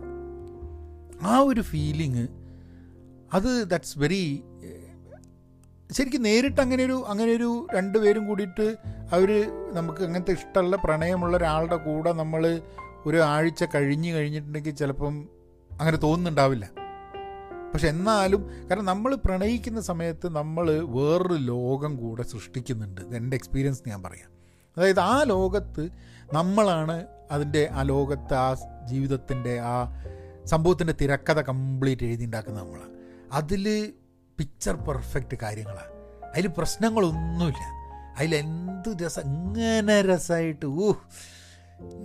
ആ 1.22 1.40
ഒരു 1.40 1.62
ഫീലിങ് 1.62 2.28
അത് 3.34 3.50
ദാറ്റ്സ് 3.70 4.00
വെരി 4.00 4.24
ശരിക്കും 5.92 6.22
നേരിട്ട് 6.22 6.62
അങ്ങനെ 6.62 6.86
ഒരു 6.86 7.04
അങ്ങനെ 7.08 7.32
ഒരു 7.32 7.68
രണ്ട് 7.74 7.78
രണ്ടുപേരും 7.78 8.28
കൂടിയിട്ട് 8.28 8.76
അവർ 9.12 9.52
നമുക്ക് 9.74 10.04
അങ്ങനത്തെ 10.04 10.32
ഇഷ്ടമുള്ള 10.32 10.76
പ്രണയമുള്ള 10.76 11.38
ഒരാളുടെ 11.38 11.76
കൂടെ 11.76 12.14
നമ്മൾ 12.14 12.62
ഒരു 13.06 13.22
ആഴ്ച 13.22 13.66
കഴിഞ്ഞ് 13.76 14.14
കഴിഞ്ഞിട്ടുണ്ടെങ്കിൽ 14.14 14.72
ചിലപ്പം 14.72 15.30
അങ്ങനെ 15.80 15.98
തോന്നുന്നുണ്ടാവില്ല. 15.98 16.70
പക്ഷെ 17.74 17.88
എന്നാലും 17.88 18.50
കാരണം 18.70 18.86
നമ്മൾ 18.86 19.16
പ്രണയിക്കുന്ന 19.16 19.82
സമയത്ത് 19.82 20.30
നമ്മൾ 20.30 20.72
വേറൊരു 20.72 21.34
ലോകം 21.34 21.96
കൂടെ 21.96 22.24
സൃഷ്ടിക്കുന്നുണ്ട്. 22.24 23.02
എന്റെ 23.02 23.36
എക്സ്പീരിയൻസ് 23.36 23.82
ഞാൻ 23.88 24.04
പറയാം. 24.04 24.30
അതായത് 24.78 25.00
ആ 25.00 25.24
ലോകത്ത് 25.24 25.90
നമ്മളാണ് 26.34 27.06
അതിന്റെ 27.32 27.70
ആ 27.72 27.82
ലോകത്ത് 27.82 28.34
ആ 28.34 28.56
ജീവിതത്തിന്റെ 28.86 29.60
ആ 29.60 30.04
സംഭവത്തിന്റെ 30.46 30.94
തിരക്കഥ 31.02 31.42
കംപ്ലീറ്റ് 31.42 32.06
എഴുതിണ്ടാക്കുന്ന 32.06 32.60
നമ്മളാണ്. 32.60 32.92
അതിൽ 33.32 33.94
പിക്ചർ 34.38 34.76
പെർഫെക്റ്റ് 34.88 35.38
കാര്യങ്ങളാണ് 35.44 35.94
അതിൽ 36.32 36.48
പ്രശ്നങ്ങളൊന്നുമില്ല. 36.48 37.64
അതിലെന്ത് 38.18 38.90
രസം 39.04 39.22
ഇങ്ങനെ 39.22 40.02
രസമായിട്ട് 40.02 40.66
ഊ 40.66 40.88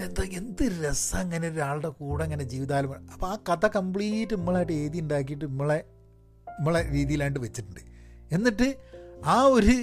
എന്താ 0.05 0.23
എന്ത് 0.23 0.63
രസം 0.85 1.19
അങ്ങനെ 1.19 1.49
ഒരാളുടെ 1.49 1.89
കൂടെ 1.89 2.23
അങ്ങനെ 2.25 2.45
ജീവിതാലും 2.45 2.93
അപ്പോൾ 3.13 3.27
ആ 3.27 3.37
കഥ 3.49 3.67
കംപ്ലീറ്റ് 3.67 4.35
നമ്മളായിട്ട് 4.35 4.73
എഴുതി 4.73 4.99
ഉണ്ടാക്കിയിട്ട് 4.99 5.45
നമ്മളെ 5.45 5.79
നമ്മളെ 6.47 6.81
രീതിയിലായിട്ട് 6.91 7.39
വെച്ചിട്ടുണ്ട്. 7.39 7.81
എന്നിട്ട് 8.33 8.69
ആ 9.25 9.43
ഒരു 9.43 9.77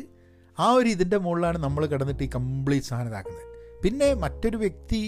ആ 0.58 0.68
ഒരു 0.72 0.90
ഇതിന്റെ 0.90 1.18
മുകളിലാണ് 1.18 1.58
നമ്മൾ 1.58 1.86
കിടന്നിട്ട് 1.86 2.24
ഈ 2.24 2.30
കംപ്ലീറ്റ് 2.36 2.86
സാധനം 2.86 3.08
ഇതാക്കുന്നത്. 3.08 3.46
പിന്നെ 3.84 4.14
മറ്റൊരു 4.14 4.58
വ്യക്തി 4.58 5.02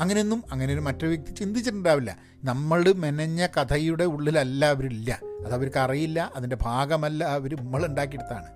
അങ്ങനെയൊന്നും 0.00 0.42
അങ്ങനെ 0.52 0.72
ഒരു 0.72 0.80
മറ്റൊരു 0.80 1.06
വ്യക്തി 1.06 1.32
ചിന്തിച്ചിട്ടുണ്ടാവില്ല. 1.34 2.16
നമ്മൾ 2.44 2.92
മെനഞ്ഞ 2.92 3.46
കഥയുടെ 3.46 4.04
ഉള്ളിലല്ല 4.04 4.64
അവരില്ല 4.64 5.20
അതവർക്ക് 5.46 5.78
അറിയില്ല. 5.78 6.32
അതിന്റെ 6.36 6.56
ഭാഗമല്ല 6.62 7.24
അവർ 7.24 7.60
നമ്മൾ 7.60 7.86
ഉണ്ടാക്കിയെടുത്താണ് 7.86 8.48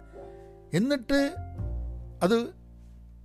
എന്നിട്ട് 0.75 1.35
അത് 2.23 2.47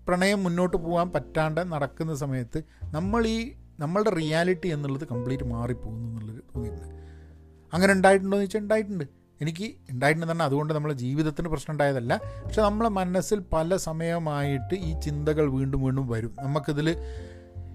പ്രണയം 0.07 0.43
മുന്നോട്ട് 0.43 0.77
പോകാൻ 0.77 1.11
പറ്റാണ്ട് 1.11 1.71
നടക്കുന്ന 1.71 2.15
സമയത്ത് 2.15 2.63
നമ്മൾ 2.83 3.27
ഈ 3.27 3.51
നമ്മളുടെ 3.79 4.09
റിയാലിറ്റി 4.09 4.67
എന്നുള്ളത് 4.67 5.07
കംപ്ലീറ്റ് 5.11 5.43
മാറിപ്പോകുന്നു 5.43 6.07
എന്നുള്ളത് 6.07 6.35
തോന്നിയിട്ടുണ്ട്. 6.35 6.87
അങ്ങനെ 7.73 7.93
ഉണ്ടായിട്ടുണ്ടോ 7.93 8.37
എന്ന് 8.37 8.45
വെച്ചാൽ 8.45 8.59
ഉണ്ടായിട്ടുണ്ട്. 8.59 9.03
എനിക്ക് 9.41 9.75
ഉണ്ടായിട്ടുണ്ടെന്ന് 9.89 10.43
അതുകൊണ്ട് 10.43 10.73
നമ്മളെ 10.73 10.93
ജീവിതത്തിന് 10.93 11.47
പ്രശ്നം 11.47 11.71
ഉണ്ടായതല്ല. 11.71 12.21
പക്ഷെ 12.45 12.61
നമ്മളെ 12.61 12.89
മനസ്സിൽ 12.89 13.39
പല 13.53 13.77
സമയമായിട്ട് 13.77 14.75
ഈ 14.75 14.99
ചിന്തകൾ 14.99 15.51
വീണ്ടും 15.51 15.83
വീണ്ടും 15.83 16.07
വരും. 16.07 16.35
നമുക്കിതിൽ 16.39 16.95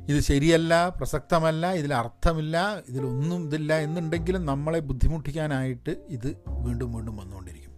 ഇത് 0.08 0.20
ശരിയല്ല 0.20 0.88
പ്രസക്തമല്ല 0.88 1.72
ഇതിൽ 1.72 1.94
അർത്ഥമില്ല 1.94 2.78
ഇതിലൊന്നും 2.88 3.46
ഇതില്ല 3.46 3.78
എന്നുണ്ടെങ്കിലും 3.78 4.46
നമ്മളെ 4.46 4.78
ബുദ്ധിമുട്ടിക്കാനായിട്ട് 4.78 6.06
ഇത് 6.08 6.36
വീണ്ടും 6.48 6.92
വീണ്ടും 6.92 7.16
വന്നുകൊണ്ടിരിക്കും. 7.16 7.70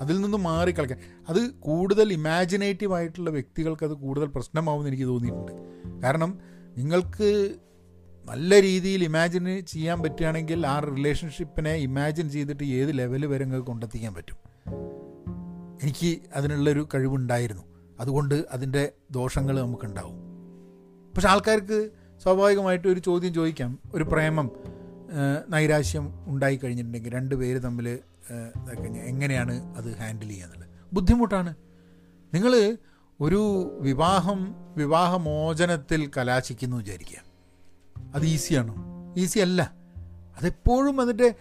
അതിൽ 0.00 0.20
നിന്ന് 0.20 0.38
മാറി 0.38 0.70
കളിക്കാൻ. 0.70 0.98
അത് 1.28 1.50
കൂടുതൽ 1.50 2.12
ഇമാജിനേറ്റീവ് 2.12 2.94
ആയിട്ടുള്ള 2.94 3.30
വ്യക്തികൾക്ക് 3.30 3.84
അത് 3.84 3.92
കൂടുതൽ 3.92 4.26
പ്രശ്നമാവുമെന്ന് 4.26 4.90
എനിക്ക് 4.90 5.04
തോന്നിയിട്ടുണ്ട്. 5.04 5.52
കാരണം 6.02 6.38
നിങ്ങൾക്ക് 6.76 7.54
നല്ല 8.24 8.62
രീതിയിൽ 8.62 9.04
ഇമാജിൻ 9.04 9.64
ചെയ്യാൻ 9.66 10.02
പറ്റുകയാണെങ്കിൽ 10.02 10.66
ആ 10.66 10.78
റിലേഷൻഷിപ്പിനെ 10.78 11.72
ഇമാജിൻ 11.72 12.30
ചെയ്തിട്ട് 12.30 12.64
ഏത് 12.64 12.98
ലെവൽ 12.98 13.26
വരെ 13.26 13.44
നിങ്ങൾക്ക് 13.44 13.66
കൊണ്ടെത്തിക്കാൻ 13.66 14.14
പറ്റും. 14.14 14.36
എനിക്ക് 15.82 16.18
അതിനുള്ളൊരു 16.34 16.88
കഴിവുണ്ടായിരുന്നു. 16.94 17.62
അതുകൊണ്ട് 18.00 18.44
അതിന്റെ 18.50 18.92
ദോഷങ്ങൾ 19.10 19.60
നമുക്കുണ്ടാവും. 19.60 20.29
പക്ഷെ 21.14 21.28
ആൾക്കാർക്ക് 21.28 21.90
സ്വാഭാവികമായിട്ട് 22.22 22.88
ഒരു 22.88 23.00
ചോദ്യം 23.00 23.34
ചോദിക്കാം. 23.34 23.78
ഒരു 23.94 24.04
പ്രേമം 24.04 24.50
നൈരാശ്യം 25.48 26.24
ഉണ്ടായി 26.26 26.56
കഴിഞ്ഞിട്ടുണ്ടെങ്കിൽ 26.56 27.12
രണ്ട് 27.12 27.34
പേര് 27.34 27.62
തമ്മിൽ 27.62 27.98
എങ്ങനെയാണ് 28.98 29.76
അത് 29.76 29.96
ഹാൻഡിൽ 29.96 30.28
ചെയ്യാന്നുള്ളത് 30.28 30.68
ബുദ്ധിമുട്ടാണ്. 30.92 31.54
നിങ്ങൾ 32.34 32.76
ഒരു 33.20 33.40
വിവാഹം 33.80 34.54
വിവാഹമോചനത്തിൽ 34.76 36.10
കലാശിക്കുന്നു 36.16 36.76
വിചാരിക്കുക. 36.76 37.18
അത് 38.14 38.24
ഈസിയാണോ? 38.24 38.74
ഈസി 39.16 39.38
അല്ല. 39.38 39.62
അതെപ്പോഴും 40.40 41.00
അതിന്റെ 41.00 41.34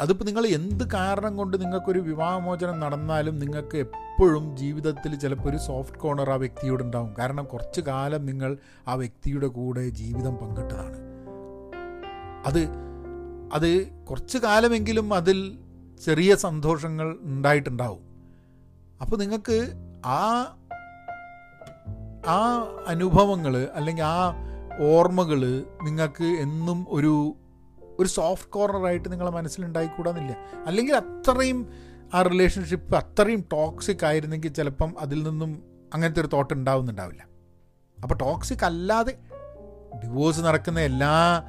അതിപ്പോൾ 0.00 0.24
നിങ്ങൾ 0.24 0.46
എന്ത് 0.46 0.90
കാരണം 0.90 1.36
കൊണ്ട് 1.36 1.60
നിങ്ങൾക്കൊരു 1.60 1.98
വിവാഹമോചനം 1.98 2.80
നടന്നാലും 2.80 3.38
നിങ്ങൾക്ക് 3.38 3.76
എപ്പോഴും 3.76 4.56
ജീവിതത്തിൽ 4.56 5.14
ചിലപ്പോൾ 5.14 5.48
ഒരു 5.48 5.56
സോഫ്റ്റ് 5.56 5.98
കോർണർ 5.98 6.30
ആ 6.30 6.34
വ്യക്തിയോട് 6.34 6.82
ഉണ്ടാവും. 6.82 7.14
കാരണം 7.18 7.44
കുറച്ച് 7.44 7.80
കാലം 7.80 8.26
നിങ്ങൾ 8.26 8.58
ആ 8.88 8.94
വ്യക്തിയുടെ 8.94 9.46
കൂടെ 9.46 9.88
ജീവിതം 9.88 10.36
പങ്കിട്ടതാണ്. 10.36 10.98
അത് 12.46 12.68
അത് 13.52 13.86
കുറച്ച് 14.04 14.38
കാലമെങ്കിലും 14.38 15.14
അതിൽ 15.14 15.58
ചെറിയ 16.04 16.34
സന്തോഷങ്ങൾ 16.34 17.18
ഉണ്ടായിട്ടുണ്ടാവും. 17.22 18.02
അപ്പോൾ 19.00 19.16
നിങ്ങൾക്ക് 19.16 19.58
ആ 20.06 20.56
ആ 22.26 22.66
അനുഭവങ്ങൾ 22.86 23.68
അല്ലെങ്കിൽ 23.74 24.02
ആ 24.02 24.34
ഓർമ്മകൾ 24.80 25.64
നിങ്ങൾക്ക് 25.82 26.24
എന്നും 26.24 26.86
ഒരു 26.88 27.36
ഒരു 28.00 28.08
സോഫ്റ്റ് 28.08 28.50
കോർണറായിട്ട് 28.50 29.12
നിങ്ങളെ 29.12 29.30
മനസ്സിലുണ്ടായിക്കൂടാന്നില്ല. 29.30 30.36
അല്ലെങ്കിൽ 30.66 30.96
അത്രയും 30.96 31.68
ആ 32.14 32.22
റിലേഷൻഷിപ്പ് 32.22 32.96
അത്രയും 32.96 33.44
ടോക്സിക് 33.52 34.06
ആയിരുന്നെങ്കിൽ 34.06 34.48
ചിലപ്പം 34.48 34.94
അതിൽ 34.98 35.22
നിന്നും 35.22 35.62
അങ്ങനത്തെ 35.94 36.20
ഒരു 36.20 36.28
തോട്ട് 36.32 36.54
ഉണ്ടാവുന്നുണ്ടാവില്ല. 36.54 37.22
അപ്പോൾ 38.02 38.14
ടോക്സിക് 38.14 38.64
അല്ലാതെ 38.64 39.18
ഡിവോഴ്സ് 40.04 40.40
നടക്കുന്ന 40.40 40.80
എല്ലാ 40.80 41.42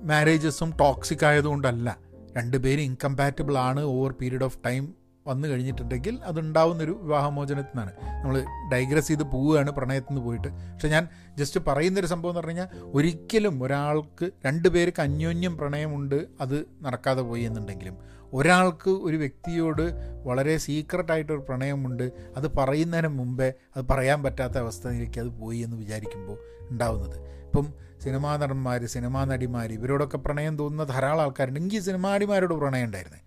മാരേജസും 0.00 0.76
ടോക്സിക് 0.80 1.26
ആയതുകൊണ്ടല്ല. 1.26 1.98
രണ്ടുപേരും 2.36 2.82
ഇൻകമ്പാറ്റബിൾ 2.82 3.58
ആണ് 3.58 3.80
ഓവർ 3.80 4.12
പീരീഡ് 4.12 4.44
ഓഫ് 4.44 4.58
ടൈം 4.66 4.94
വന്നു 5.30 5.48
കഴിഞ്ഞിട്ടുണ്ടെങ്കിൽ 5.48 6.14
അതുണ്ടാവുന്നൊരു 6.24 6.94
വിവാഹമോചനത്തിൽ 7.02 7.72
നിന്നാണ് 7.72 7.92
നമ്മൾ 8.22 8.36
ഡൈഗ്രസ് 8.72 9.08
ചെയ്ത് 9.08 9.22
പോവുകയാണ് 9.22 9.70
പ്രണയത്തിൽ 9.70 10.12
നിന്ന് 10.12 10.24
പോയിട്ട്. 10.26 10.48
പക്ഷെ 10.48 10.88
ഞാൻ 10.88 11.04
ജസ്റ്റ് 11.38 11.60
പറയുന്നൊരു 11.68 12.06
സംഭവം 12.06 12.30
എന്ന് 12.30 12.40
പറഞ്ഞു 12.40 12.60
കഴിഞ്ഞാൽ 12.60 12.90
ഒരിക്കലും 12.94 13.64
ഒരാൾക്ക് 13.64 14.30
രണ്ട് 14.46 14.68
പേർക്ക് 14.68 15.02
അന്യോന്യം 15.02 15.54
പ്രണയമുണ്ട് 15.58 16.18
അത് 16.40 16.56
നടക്കാതെ 16.82 17.22
പോയി 17.22 17.42
എന്നുണ്ടെങ്കിലും 17.42 17.96
ഒരാൾക്ക് 18.32 18.90
ഒരു 18.90 19.16
വ്യക്തിയോട് 19.16 19.84
വളരെ 20.24 20.56
സീക്രട്ടായിട്ടൊരു 20.56 21.44
പ്രണയമുണ്ട് 21.48 22.04
അത് 22.36 22.46
പറയുന്നതിന് 22.56 23.08
മുമ്പേ 23.08 23.48
അത് 23.76 23.84
പറയാൻ 23.90 24.22
പറ്റാത്ത 24.22 24.56
അവസ്ഥയിലേക്ക് 24.58 25.20
അത് 25.20 25.30
പോയി 25.40 25.58
എന്ന് 25.58 25.76
വിചാരിക്കുമ്പോൾ 25.76 26.36
ഉണ്ടാവുന്നത്. 26.70 27.16
ഇപ്പം 27.46 27.66
സിനിമാ 28.02 28.36
നടന്മാർ 28.36 28.80
സിനിമാ 28.86 29.24
നടിമാർ 29.24 29.72
ഇവരോടൊക്കെ 29.72 30.18
പ്രണയം 30.18 30.54
തോന്നുന്ന 30.58 30.92
ധാരാളം 30.92 31.22
ആൾക്കാരുണ്ട്. 31.22 31.60
എനിക്ക് 31.60 31.80
സിനിമാ 31.88 32.10
നടിമാരോട് 32.14 32.54
പ്രണയം 32.54 32.84
ഉണ്ടായിരുന്നേ? 32.84 33.20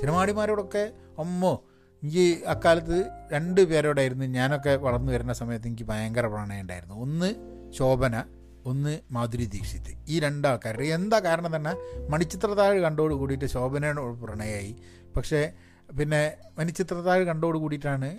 സിനിമാടിമാരോടൊക്കെ 0.00 0.92
അമ്മോ 1.18 1.64
എനിക്ക് 2.02 2.44
അക്കാലത്ത് 2.46 3.10
രണ്ട് 3.32 3.60
പേരോടായിരുന്നു 3.60 4.24
ഞാനൊക്കെ 4.24 4.76
വളർന്നു 4.76 5.12
വരുന്ന 5.12 5.32
സമയത്ത് 5.32 5.66
എനിക്ക് 5.66 5.82
ഭയങ്കര 5.82 6.26
പ്രണയം 6.26 6.60
ഉണ്ടായിരുന്നു. 6.60 6.94
ഒന്ന് 6.94 7.34
ശോഭന 7.72 8.24
ഒന്ന് 8.64 9.00
മാധുരി 9.10 9.44
ദീക്ഷിത്. 9.44 9.98
ഈ 10.08 10.20
രണ്ടാൾക്കാരുടെ 10.20 10.84
എന്താ 10.84 11.18
കാരണം 11.18 11.56
തന്നെ 11.56 11.74
മണിച്ചിത്രത്താഴ് 12.08 12.80
കണ്ടോട് 12.80 13.14
കൂടിയിട്ട് 13.14 13.44
ശോഭനയോട് 13.44 14.20
പ്രണയമായി 14.20 14.76
പക്ഷേ 15.16 15.52
പിന്നെ 15.98 16.36
മണിച്ചിത്രത്താഴ് 16.58 17.24
കണ്ടോട് 17.24 17.58
കൂടിയിട്ടാണ് 17.58 18.18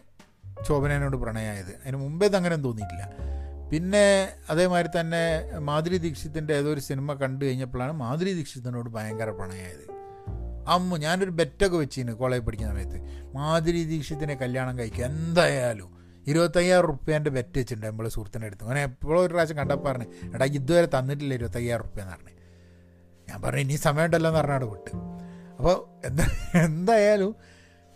ശോഭനയോട് 0.68 1.18
പ്രണയമായത് 1.18 1.82
അതിന് 1.82 1.98
മുമ്പേ 1.98 2.28
അങ്ങനെ 2.28 2.56
തോന്നിയിട്ടില്ല. 2.56 3.30
പിന്നെ 3.72 4.34
അതേമാതിരി 4.50 5.00
തന്നെ 5.00 5.52
മാധുരി 5.60 5.98
ദീക്ഷിത്തിന്റെ 5.98 6.54
ഏതോ 6.54 6.70
ഒരു 6.70 6.80
സിനിമ 6.80 7.14
കണ്ടു 7.14 7.46
കഴിഞ്ഞപ്പോഴാണ് 7.46 7.92
മാധുരി 7.92 8.34
ദീക്ഷിത്തിനോട് 8.34 8.90
ഭയങ്കര 8.90 9.30
പ്രണയമായത് 9.30 9.99
അമ്മ 10.76 10.98
ഞാനൊരു 11.06 11.34
ബെറ്റൊക്കെ 11.40 11.78
വെച്ചിന് 11.84 12.14
കോളേജ് 12.22 12.44
പഠിക്കുന്ന 12.48 12.72
സമയത്ത്. 12.74 13.00
മാധുരി 13.36 13.82
ദീക്ഷിത്തിനെ 13.84 14.36
കല്യാണം 14.44 14.74
കഴിക്കുക. 14.80 15.06
എന്തായാലും 15.12 15.90
ഇരുപത്തയ്യായിരം 16.32 16.88
റുപ്യേന്റെ 16.92 17.32
ബെറ്റ് 17.36 17.58
വെച്ചിട്ടുണ്ട് 17.60 17.88
നമ്മൾ 17.88 18.08
സുഹൃത്തിന്റെ 18.16 18.48
അടുത്ത്. 18.48 18.64
അങ്ങനെ 18.64 18.82
എപ്പോഴും 18.90 19.22
ഒരു 19.26 19.34
പ്രാവശ്യം 19.34 19.58
കണ്ടപ്പോൾ 19.58 19.90
പറഞ്ഞു 19.90 20.08
എടാ 20.36 20.46
ഇതുവരെ 20.60 20.88
തന്നിട്ടില്ല 20.96 21.34
ഇരുപത്തയ്യായിരം 21.40 21.86
റുപ്യ 21.86 22.02
എന്ന് 22.02 22.16
പറഞ്ഞു. 22.16 22.34
ഞാൻ 23.30 23.42
പറഞ്ഞു 23.42 23.62
ഇനി 23.62 23.78
സമയമുണ്ടല്ലോ 23.88 24.30
എന്ന് 24.30 24.42
പറഞ്ഞാൽ 24.42 24.66
വിട്ട്. 24.74 24.92
അപ്പോൾ 25.58 25.78
എന്താ 26.08 26.26
എന്തായാലും 26.66 27.32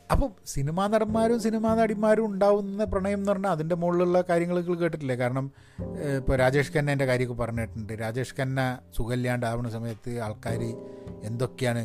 അപ്പോൾ 0.10 0.30
സിനിമാ 0.54 0.84
നടന്മാരും 0.94 1.38
സിനിമാ 1.40 1.70
നടിമാരും 1.76 2.26
ഉണ്ടാവുന്ന 2.30 2.84
പ്രണയം 2.86 3.20
എന്ന് 3.20 3.32
പറഞ്ഞാൽ 3.32 3.52
അതിന്റെ 3.52 3.76
മുകളിലുള്ള 3.76 4.18
കാര്യങ്ങൾ 4.30 4.58
കേട്ടിട്ടില്ലേ? 4.82 5.16
കാരണം 5.16 5.46
ഇപ്പോൾ 6.20 6.36
രാജേഷ് 6.36 6.72
ഖന്നേന്റെ 6.78 7.06
കാര്യമൊക്കെ 7.06 7.38
പറഞ്ഞിട്ടുണ്ട്. 7.44 7.94
രാജേഷ് 8.04 8.36
ഖന്ന 8.40 8.80
സുഖമില്ലാണ്ടാവുന്ന 8.98 9.70
സമയത്ത് 9.70 10.12
ആൾക്കാർ 10.20 10.64
എന്തൊക്കെയാണ് 11.30 11.84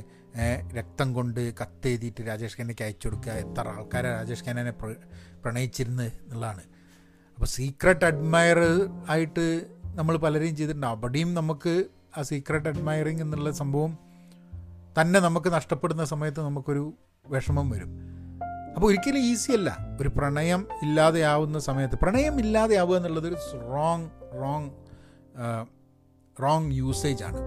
രക്തം 0.78 1.14
കൊണ്ട് 1.14 1.54
കത്തെഴുതിയിട്ട് 1.54 2.20
രാജേഷ് 2.26 2.60
ഖന്നയ്ക്ക് 2.60 2.82
അയച്ചു 2.82 3.08
കൊടുക്കുക 3.08 3.32
എത്ര 3.32 3.68
ആൾക്കാരെ 3.68 4.08
രാജേഷ് 4.14 4.44
ഖന്നനെ 4.44 4.70
പ്രണയിച്ചിരുന്നു 5.44 6.02
എന്നുള്ളതാണ്. 6.02 6.60
അപ്പോൾ 7.34 7.46
സീക്രട്ട് 7.46 8.04
അഡ്മയർ 8.04 8.58
ആയിട്ട് 9.08 9.66
നമ്മൾ 9.94 10.16
പലരെയും 10.16 10.56
ചെയ്തിട്ടുണ്ട്. 10.56 10.86
അവിടെയും 10.86 11.34
നമുക്ക് 11.34 11.84
ആ 12.18 12.22
സീക്രട്ട് 12.22 12.68
അഡ്മയറിങ് 12.68 13.20
എന്നുള്ള 13.20 13.50
സംഭവം 13.50 13.98
തന്നെ 15.00 15.20
നമുക്ക് 15.20 15.52
നഷ്ടപ്പെടുന്ന 15.52 16.04
സമയത്ത് 16.04 16.40
നമുക്കൊരു 16.40 16.92
വിഷമം 17.26 17.70
വരും. 17.70 17.90
അപ്പോൾ 18.74 18.86
ഒരിക്കലും 18.86 19.18
ഈസി 19.18 19.52
അല്ല. 19.52 19.96
ഒരു 20.00 20.08
പ്രണയം 20.08 20.68
ഇല്ലാതെയാവുന്ന 20.82 21.58
സമയത്ത് 21.58 21.94
പ്രണയം 21.94 22.40
ഇല്ലാതെയാവുക 22.40 22.96
എന്നുള്ളത് 22.96 23.28
ഒരു 23.28 23.36
റോങ് 23.72 24.08
റോങ് 24.42 24.70
റോങ് 26.42 26.72
യൂസേജ് 26.72 27.24
ആണ്. 27.24 27.38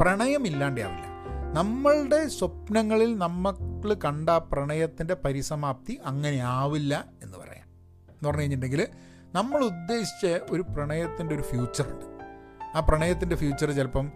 പ്രണയം 0.00 0.46
ഇല്ലാണ്ടാവില്ല 0.46 1.11
നമ്മളുടെ 1.52 2.28
സ്വപ്നങ്ങളിൽ 2.28 3.18
നമ്മൾ 3.18 3.94
കണ്ട 3.94 4.30
പ്രണയത്തിന്റെ 4.30 5.14
പരിസമാപ്തി 5.14 6.00
അങ്ങനെ 6.04 6.36
ആവില്ല 6.36 7.04
എന്ന് 7.22 7.38
പറയാം. 7.38 7.66
എന്ന് 8.10 8.28
പറഞ്ഞു 8.28 8.40
കഴിഞ്ഞിട്ടുണ്ടെങ്കിൽ 8.40 8.88
നമ്മൾ 9.34 9.64
ഉദ്ദേശിച്ച 9.64 10.26
ഒരു 10.50 10.62
പ്രണയത്തിന്റെ 10.62 11.34
ഒരു 11.34 11.42
ഫ്യൂച്ചറുണ്ട്. 11.42 12.04
ആ 12.76 12.80
പ്രണയത്തിന്റെ 12.80 13.36
ഫ്യൂച്ചർ 13.36 13.70
ചിലപ്പം 13.70 14.12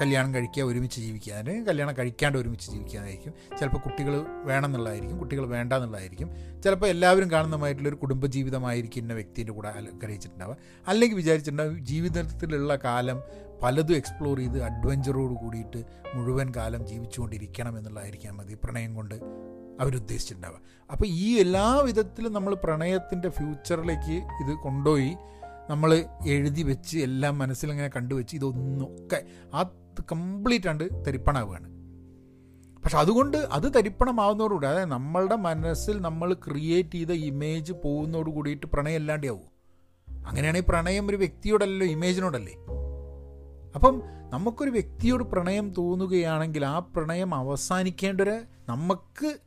കല്യാണം 0.00 0.34
കഴിക്കുക 0.34 0.62
ഒരുമിച്ച് 0.62 1.00
ജീവിക്കുക. 1.00 1.32
അതിന് 1.32 1.66
കല്യാണം 1.66 1.94
കഴിക്കാണ്ട് 1.98 2.38
ഒരുമിച്ച് 2.38 2.70
ജീവിക്കാനായിരിക്കും. 2.70 3.34
ചിലപ്പോൾ 3.58 3.78
കുട്ടികൾ 3.78 4.26
വേണം 4.44 4.66
എന്നുള്ളതായിരിക്കും 4.66 5.18
കുട്ടികൾ 5.18 5.46
വേണ്ട 5.46 5.72
എന്നുള്ളതായിരിക്കും 5.72 6.30
ചിലപ്പോൾ 6.62 6.86
എല്ലാവരും 6.86 7.30
കാണുന്നതായിട്ടുള്ളൊരു 7.30 7.96
കുടുംബജീവിതമായിരിക്കും 7.96 9.02
ഇന്ന 9.02 9.12
വ്യക്തിന്റെ 9.12 9.52
കൂടെ 9.52 9.68
ആഗ്രഹിച്ചിട്ടുണ്ടാവുക 9.68 10.56
അല്ലെങ്കിൽ 10.88 11.16
വിചാരിച്ചിട്ടുണ്ടാവും 11.16 11.86
ജീവിതത്തിലുള്ള 11.86 12.76
കാലം 12.76 13.22
പലതും 13.62 13.96
എക്സ്പ്ലോർ 13.96 14.38
ചെയ്ത് 14.38 14.62
അഡ്വഞ്ചറോട് 14.62 15.34
കൂടിയിട്ട് 15.34 15.84
മുഴുവൻ 16.14 16.52
കാലം 16.56 16.86
ജീവിച്ചുകൊണ്ടിരിക്കണം 16.86 17.78
എന്നുള്ളതായിരിക്കാം 17.78 18.36
മതി 18.36 18.54
പ്രണയം 18.64 18.94
കൊണ്ട് 18.94 19.14
അവരുദ്ദേശിച്ചിട്ടുണ്ടാവുക. 19.80 20.60
അപ്പോൾ 20.92 21.04
ഈ 21.06 21.40
എല്ലാ 21.40 21.78
വിധത്തിലും 21.78 22.32
നമ്മൾ 22.32 22.54
പ്രണയത്തിന്റെ 22.54 23.28
ഫ്യൂച്ചറിലേക്ക് 23.28 24.12
ഇത് 24.12 24.54
കൊണ്ടുപോയി 24.62 25.16
നമ്മൾ 25.70 26.04
എഴുതി 26.26 26.62
വെച്ച് 26.62 26.98
എല്ലാം 26.98 27.38
മനസ്സിലിങ്ങനെ 27.38 27.88
കണ്ടുവെച്ച് 27.88 28.36
ഇതൊന്നൊക്കെ 28.36 29.24
ആ 29.54 29.62
കംപ്ലീറ്റ് 30.12 30.68
ആണ്ട് 30.68 31.04
തരിപ്പണാവുകയാണ്. 31.04 31.68
പക്ഷെ 32.84 32.98
അതുകൊണ്ട് 32.98 33.36
അത് 33.36 33.74
തരിപ്പണമാവുന്നതോടുകൂടി 33.74 34.66
അതായത് 34.66 34.90
നമ്മളുടെ 34.90 35.34
മനസ്സിൽ 35.34 36.00
നമ്മൾ 36.00 36.34
ക്രിയേറ്റ് 36.34 36.92
ചെയ്ത 36.92 37.12
ഇമേജ് 37.12 37.72
പോകുന്നതോട് 37.72 38.30
കൂടിയിട്ട് 38.30 38.66
പ്രണയം 38.66 38.96
അല്ലാണ്ടേ 38.96 39.28
ആവും 39.28 39.48
അങ്ങനെയാണെങ്കിൽ 40.26 40.68
പ്രണയം 40.68 41.08
ഒരു 41.08 41.16
വ്യക്തിയോടല്ലോ 41.16 41.86
ഇമേജിനോടല്ലേ 41.86 42.54
അപ്പം 43.74 44.02
നമുക്കൊരു 44.30 44.70
വ്യക്തിയോട് 44.70 45.24
പ്രണയം 45.24 45.74
തോന്നുകയാണെങ്കിൽ 45.78 46.64
ആ 46.64 46.78
പ്രണയം 46.78 47.34
അവസാനിക്കേണ്ടൊരു 47.34 48.40
നമുക്ക് 48.68 49.38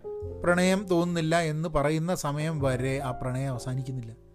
പ്രണയം 0.43 0.87
തോന്നുന്നില്ല 0.87 1.39
എന്ന് 1.41 1.69
പറയുന്ന 1.69 2.15
സമയം 2.15 2.59
വരെ 2.59 2.99
ആ 2.99 3.11
പ്രണയം 3.11 3.49
അവസാനിക്കുന്നില്ല. 3.49 4.26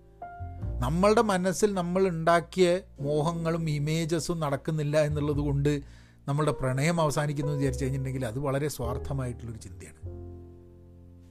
നമ്മളുടെ 0.83 1.23
മനസ്സിൽ 1.23 1.75
നമ്മൾ 1.75 2.09
ഉണ്ടാക്കിയ 2.09 2.81
മോഹങ്ങളും 3.01 3.71
ഇമേജസും 3.71 4.41
നടക്കുന്നില്ല 4.41 5.01
എന്നുള്ളത് 5.01 5.37
കൊണ്ട് 5.37 5.83
നമ്മളുടെ 6.29 6.53
പ്രണയം 6.53 7.01
അവസാനിക്കുന്നു 7.01 7.53
വിചാരിച്ചു 7.53 7.85
കഴിഞ്ഞിട്ടുണ്ടെങ്കിൽ 7.85 8.27
അത് 8.27 8.39
വളരെ 8.39 8.69
സ്വാർത്ഥമായിട്ടുള്ളൊരു 8.69 9.59
ചിന്തയാണ്. 9.59 10.11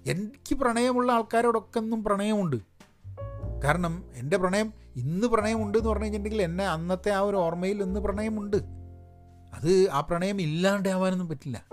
എനിക്ക് 0.10 0.56
പ്രണയമുള്ള 0.56 1.12
ആൾക്കാരോടൊക്കെ 1.12 1.80
ഒന്നും 1.80 2.04
പ്രണയമുണ്ട്. 2.04 2.56
കാരണം 3.64 4.04
എന്റെ 4.16 4.38
പ്രണയം 4.38 4.74
ഇന്ന് 4.96 5.28
പ്രണയമുണ്ട് 5.28 5.78
എന്ന് 5.78 5.90
പറഞ്ഞു 5.90 6.04
കഴിഞ്ഞിട്ടുണ്ടെങ്കിൽ 6.04 6.44
എന്നെ 6.44 6.68
അന്നത്തെ 6.68 7.10
ആ 7.10 7.20
ഒരു 7.20 7.38
ഓർമ്മയിൽ 7.38 7.84
ഇന്ന് 7.84 8.00
പ്രണയമുണ്ട്. 8.00 8.58
അത് 9.54 9.90
ആ 9.92 10.00
പ്രണയം 10.00 10.42
ഇല്ലാണ്ടാവാനൊന്നും 10.42 11.30
പറ്റില്ല. 11.30 11.66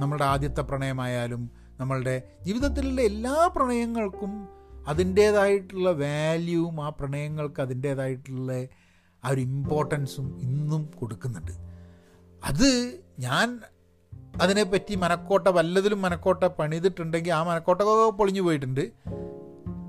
നമ്മളുടെ 0.00 0.24
ആദ്യത്തെ 0.24 0.60
പ്രണയമായാലും 0.60 1.50
നമ്മളുടെ 1.80 2.22
ജീവിതത്തിലുള്ള 2.42 3.00
എല്ലാ 3.00 3.50
പ്രണയങ്ങൾക്കും 3.56 4.61
അതിന്റേതായിട്ടുള്ള 4.88 5.90
വാല്യൂവും 5.90 6.84
ആ 6.84 6.88
പ്രണയങ്ങൾക്ക് 6.88 7.62
അതിന്റേതായിട്ടുള്ള 7.62 8.66
ആ 9.24 9.28
ഒരു 9.28 9.40
ഇമ്പോർട്ടൻസും 9.40 10.40
ഇന്നും 10.40 10.90
കൊടുക്കുന്നുണ്ട്. 10.98 11.52
അത് 12.44 13.00
ഞാൻ 13.18 13.60
അതിനെപ്പറ്റി 14.40 14.94
മനക്കോട്ട 14.94 15.48
വല്ലതിലും 15.48 16.02
മനക്കോട്ട 16.02 16.44
പണിതിട്ടുണ്ടെങ്കിൽ 16.44 17.32
ആ 17.32 17.42
മനക്കോട്ടൊക്കെ 17.42 18.16
പൊളിഞ്ഞു 18.16 18.42
പോയിട്ടുണ്ട്. 18.42 18.92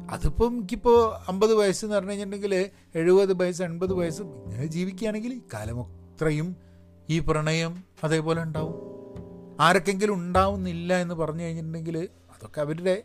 അതിപ്പം 0.10 0.58
എനിക്കിപ്പോൾ 0.58 1.15
അമ്പത് 1.27 1.53
വയസ്സ് 1.53 1.86
എന്ന് 1.86 1.95
പറഞ്ഞു 1.95 2.10
കഴിഞ്ഞിട്ടുണ്ടെങ്കിൽ 2.10 2.69
എഴുപത് 2.95 3.34
വയസ്സ് 3.34 3.63
എൺപത് 3.63 3.93
വയസ്സ് 3.93 4.21
ഇങ്ങനെ 4.21 4.65
ജീവിക്കുകയാണെങ്കിൽ 4.65 5.41
കാലം 5.53 5.82
അത്രയും 5.82 6.56
ഈ 7.10 7.19
പ്രണയം 7.19 7.84
അതേപോലെ 8.03 8.41
ഉണ്ടാവും. 8.41 8.75
ആരൊക്കെങ്കിലും 9.62 10.13
ഉണ്ടാവുന്നില്ല 10.13 10.97
എന്ന് 10.97 11.15
പറഞ്ഞു 11.15 11.43
കഴിഞ്ഞിട്ടുണ്ടെങ്കിൽ 11.43 12.10
അതൊക്കെ 12.32 12.62
അവരുടെ 12.62 13.03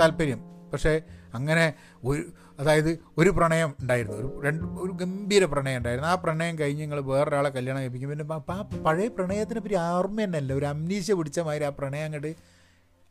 താല്പര്യം. 0.00 0.55
പക്ഷേ 0.76 0.94
അങ്ങനെ 1.34 1.64
ഒരു 2.04 2.22
അതായത് 2.60 2.90
ഒരു 3.18 3.30
പ്രണയം 3.30 3.70
ഉണ്ടായിരുന്നു. 3.80 4.16
ഒരു 4.18 4.28
രണ്ട് 4.44 4.64
ഒരു 4.84 4.92
ഗംഭീര 5.00 5.44
പ്രണയം 5.44 5.78
ഉണ്ടായിരുന്നു. 5.78 6.08
ആ 6.08 6.14
പ്രണയം 6.14 6.54
കഴിഞ്ഞ് 6.58 6.82
നിങ്ങൾ 6.82 7.00
വേറൊരാളെ 7.10 7.50
കല്യാണം 7.56 7.80
കഴിപ്പിക്കും. 7.80 8.10
പിന്നെ 8.10 8.24
ആ 8.34 8.60
പഴയ 8.86 9.08
പ്രണയത്തിനെ 9.16 9.60
പറ്റി 9.60 9.74
ഓർമ്മ 9.74 10.24
തന്നെയല്ല. 10.24 10.52
ഒരു 10.52 10.66
അമ്നീശ 10.66 11.12
പിടിച്ച 11.12 11.40
മാതിരി 11.48 11.64
ആ 11.64 11.72
പ്രണയം 11.80 12.04
അങ്ങോട്ട് 12.04 12.32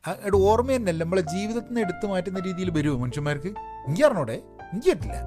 അങ്ങോട്ട് 0.04 0.40
ഓർമ്മ 0.50 0.76
തന്നെയല്ല. 0.76 1.04
നമ്മളെ 1.04 1.24
ജീവിതത്തിൽ 1.36 1.68
നിന്ന് 1.68 1.82
എടുത്തു 1.82 2.06
മാറ്റുന്ന 2.08 2.40
രീതിയിൽ 2.40 2.70
വരുമോ 2.78 2.98
മനുഷ്യന്മാർക്ക്. 3.04 3.52
എനിക്ക് 3.88 4.06
അറിഞ്ഞൂടെ 4.08 4.38
എനിക്ക് 4.74 4.90
പറ്റില്ല 4.90 5.18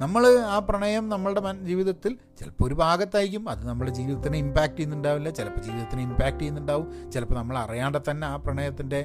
നമ്മൾ 0.00 0.22
ആ 0.54 0.56
പ്രണയം 0.58 1.04
നമ്മളുടെ 1.12 1.40
ജീവിതത്തിൽ 1.68 2.12
ചിലപ്പോൾ 2.38 2.64
ഒരു 2.64 2.74
ഭാഗത്തായിരിക്കും. 2.74 3.44
അത് 3.52 3.62
നമ്മുടെ 3.68 3.92
ജീവിതത്തിനെ 3.98 4.36
ഇമ്പാക്റ്റ് 4.38 4.78
ചെയ്യുന്നുണ്ടാവില്ല. 4.78 5.30
ചിലപ്പോൾ 5.30 5.60
ജീവിതത്തിനെ 5.60 6.02
ഇമ്പാക്റ്റ് 6.02 6.40
ചെയ്യുന്നുണ്ടാവും. 6.40 6.86
ചിലപ്പോൾ 7.12 7.34
നമ്മൾ 7.34 7.56
അറിയാണ്ട് 7.58 7.98
തന്നെ 8.10 8.26
ആ 8.26 8.36
പ്രണയത്തിന്റെ 8.36 9.00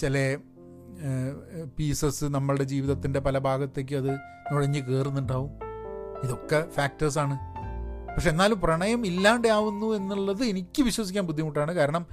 ചില 0.00 0.14
പീസസ് 1.78 2.24
നമ്മളുടെ 2.24 2.64
ജീവിതത്തിന്റെ 2.64 3.20
പല 3.20 3.38
ഭാഗത്തേക്ക് 3.38 3.94
അത് 3.96 4.10
നുഴഞ്ഞ് 4.52 4.80
കയറുന്നുണ്ടാവും. 4.80 5.50
ഇതൊക്കെ 6.24 6.68
ഫാക്ടേഴ്സാണ് 6.70 7.50
പക്ഷെ 8.14 8.30
എന്നാലും 8.30 8.60
പ്രണയം 8.60 9.06
ഇല്ലാണ്ടാവുന്നു 9.06 9.86
എന്നുള്ളത് 9.86 10.44
എനിക്ക് 10.44 10.82
വിശ്വസിക്കാൻ 10.82 11.26
ബുദ്ധിമുട്ടാണ്. 11.26 11.72
കാരണം 11.72 12.06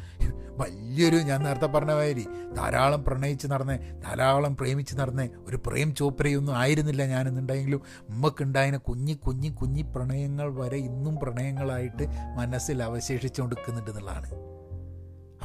വലിയൊരു 0.57 1.15
ഞാൻ 1.15 1.43
നേരത്തെ 1.43 1.65
പറഞ്ഞ 1.65 1.91
മാതിരി 1.91 2.27
ധാരാളം 2.55 3.03
പ്രണയിച്ച് 3.03 3.47
നടന്നേ 3.47 3.77
ധാരാളം 3.77 4.57
പ്രേമിച്ച് 4.57 4.95
നടന്നേ 4.95 5.29
ഒരു 5.47 5.57
പ്രേം 5.67 5.95
ചോപ്രയൊന്നും 5.95 6.55
ആയിരുന്നില്ല 6.55 7.05
ഞാനെന്നുണ്ടെങ്കിലും 7.05 7.81
ഉമ്മക്കുണ്ടായതിനെ 8.09 8.77
കുഞ്ഞി 8.77 9.13
കുഞ്ഞി 9.13 9.49
കുഞ്ഞി 9.49 9.81
പ്രണയങ്ങൾ 9.81 10.55
വരെ 10.55 10.77
ഇന്നും 10.77 11.15
പ്രണയങ്ങളായിട്ട് 11.15 12.07
മനസ്സിൽ 12.37 12.83
അവശേഷിച്ചുകൊണ്ടിരിക്കുന്നുണ്ട് 12.83 14.56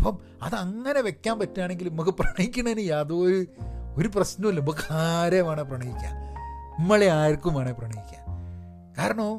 അപ്പം 0.02 0.18
അതങ്ങനെ 0.42 1.00
വെക്കാൻ 1.00 1.38
പറ്റുകയാണെങ്കിൽ 1.38 1.88
നമുക്ക് 1.88 2.10
പ്രണയിക്കണതിന് 2.10 2.80
യാതൊരു 2.80 3.46
ഒരു 3.96 4.08
പ്രശ്നമില്ല 4.08 4.60
നമുക്ക് 4.60 4.92
ആരെ 4.92 5.40
വേണേൽ 5.40 5.64
പ്രണയിക്കാം. 5.64 6.14
നമ്മളെ 6.78 7.06
ആർക്കും 7.06 7.54
വേണേൽ 7.54 7.72
പ്രണയിക്കാം. 7.72 8.24
കാരണം 8.98 9.36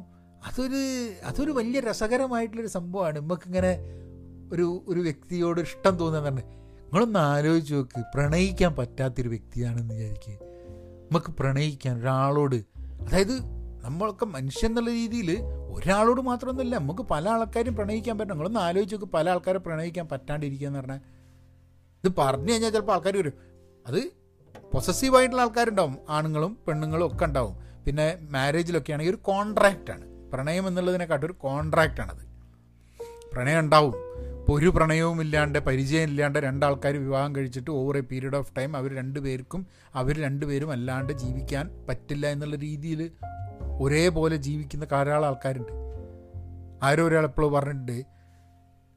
അതൊരു 0.47 1.12
അതൊരു 1.26 1.52
വലിയ 1.52 1.80
രസകരമായിട്ടുള്ളൊരു 1.80 2.69
സംഭവമാണ്. 2.69 3.19
നമുക്കിങ്ങനെ 3.19 3.78
ഒരു 4.54 4.84
ഒരു 4.88 4.99
വ്യക്തിയോട് 4.99 5.62
ഇഷ്ടം 5.62 5.97
തോന്നുന്നതാണ് 5.97 6.38
നിങ്ങളൊന്ന് 6.38 7.19
ആലോചിച്ച് 7.19 7.73
നോക്ക്. 7.73 8.04
പ്രണയിക്കാൻ 8.13 8.76
പറ്റാത്തൊരു 8.76 9.30
വ്യക്തിയാണെന്ന് 9.30 9.93
വിചാരിക്കുക 9.93 10.34
നമുക്ക് 11.12 11.32
പ്രണയിക്കാൻ 11.32 11.99
ഒരാളോട് 11.99 12.56
അതായത് 12.80 13.53
നമ്മളൊക്കെ 13.84 14.26
മനുഷ്യൻ 14.26 14.69
എന്നുള്ള 14.69 14.89
രീതിയിൽ 14.89 15.41
ഒരാളോട് 15.74 16.22
മാത്രമൊന്നുമില്ല 16.22 16.78
നമുക്ക് 16.78 17.02
പല 17.02 17.30
ആൾക്കാരും 17.30 17.76
പ്രണയിക്കാൻ 17.76 18.17
പറ്റും. 18.17 18.32
നിങ്ങളൊന്ന് 18.32 18.60
ആലോചിച്ച് 18.60 18.96
നോക്ക് 18.96 19.12
പല 19.13 19.30
ആൾക്കാരെ 19.30 19.60
പ്രണയിക്കാൻ 19.60 20.08
പറ്റാണ്ടിരിക്കുക 20.08 20.67
എന്ന് 20.67 20.80
പറഞ്ഞാൽ. 20.80 21.00
ഇത് 22.04 22.12
പറഞ്ഞു 22.17 22.52
കഴിഞ്ഞാൽ 22.52 22.69
ചിലപ്പോൾ 22.69 22.93
ആൾക്കാർ 22.93 23.17
വരും. 23.17 23.34
അത് 23.88 24.12
പൊസസീവായിട്ടുള്ള 24.74 25.41
ആൾക്കാരുണ്ടാവും. 25.41 25.98
ആണുങ്ങളും 26.10 26.58
പെണ്ണുങ്ങളും 26.67 27.08
ഒക്കെ 27.08 27.26
ഉണ്ടാവും. 27.26 27.84
പിന്നെ 27.86 28.17
മാരേജിലൊക്കെ 28.30 28.93
ആണെങ്കിൽ 28.93 29.12
ഒരു 29.12 29.17
കോൺട്രാക്റ്റാണ് 29.17 30.32
പ്രണയം 30.32 30.67
എന്നുള്ളതിനെക്കാട്ടും 30.67 31.26
ഒരു 31.26 31.34
കോൺട്രാക്റ്റാണത് 31.34 32.24
പ്രണയം 33.34 33.60
ഉണ്ടാവും. 33.60 33.93
ഇപ്പോൾ 34.39 34.60
ഒരു 34.60 34.69
പ്രണയവും 34.69 35.22
ഇല്ലാണ്ട് 35.22 35.60
പരിചയം 35.60 36.04
ഇല്ലാണ്ട് 36.04 36.39
രണ്ടാൾക്കാർ 36.39 36.93
വിവാഹം 36.93 37.36
കഴിച്ചിട്ട് 37.36 37.72
over 37.72 37.98
a 37.98 38.02
period 38.02 38.36
of 38.36 38.56
time 38.58 38.78
അവർ 38.78 38.96
രണ്ടുപേർക്കും 38.96 39.67
അവർ 39.96 40.22
രണ്ടുപേരും 40.22 40.72
അല്ലാണ്ട് 40.72 41.13
ജീവിക്കാൻ 41.13 41.86
പറ്റില്ല 41.89 42.28
എന്നുള്ള 42.28 42.56
രീതിയിൽ 42.56 43.12
ഒരേപോലെ 43.82 44.36
ജീവിക്കുന്ന 44.36 44.86
ധാരാളം 44.86 45.26
ആൾക്കാരുണ്ട്. 45.26 45.72
ആരോ 46.84 47.08
ഒരാൾ 47.08 47.24
എപ്പോഴും 47.24 47.54
പറഞ്ഞിട്ടുണ്ട് 47.54 48.06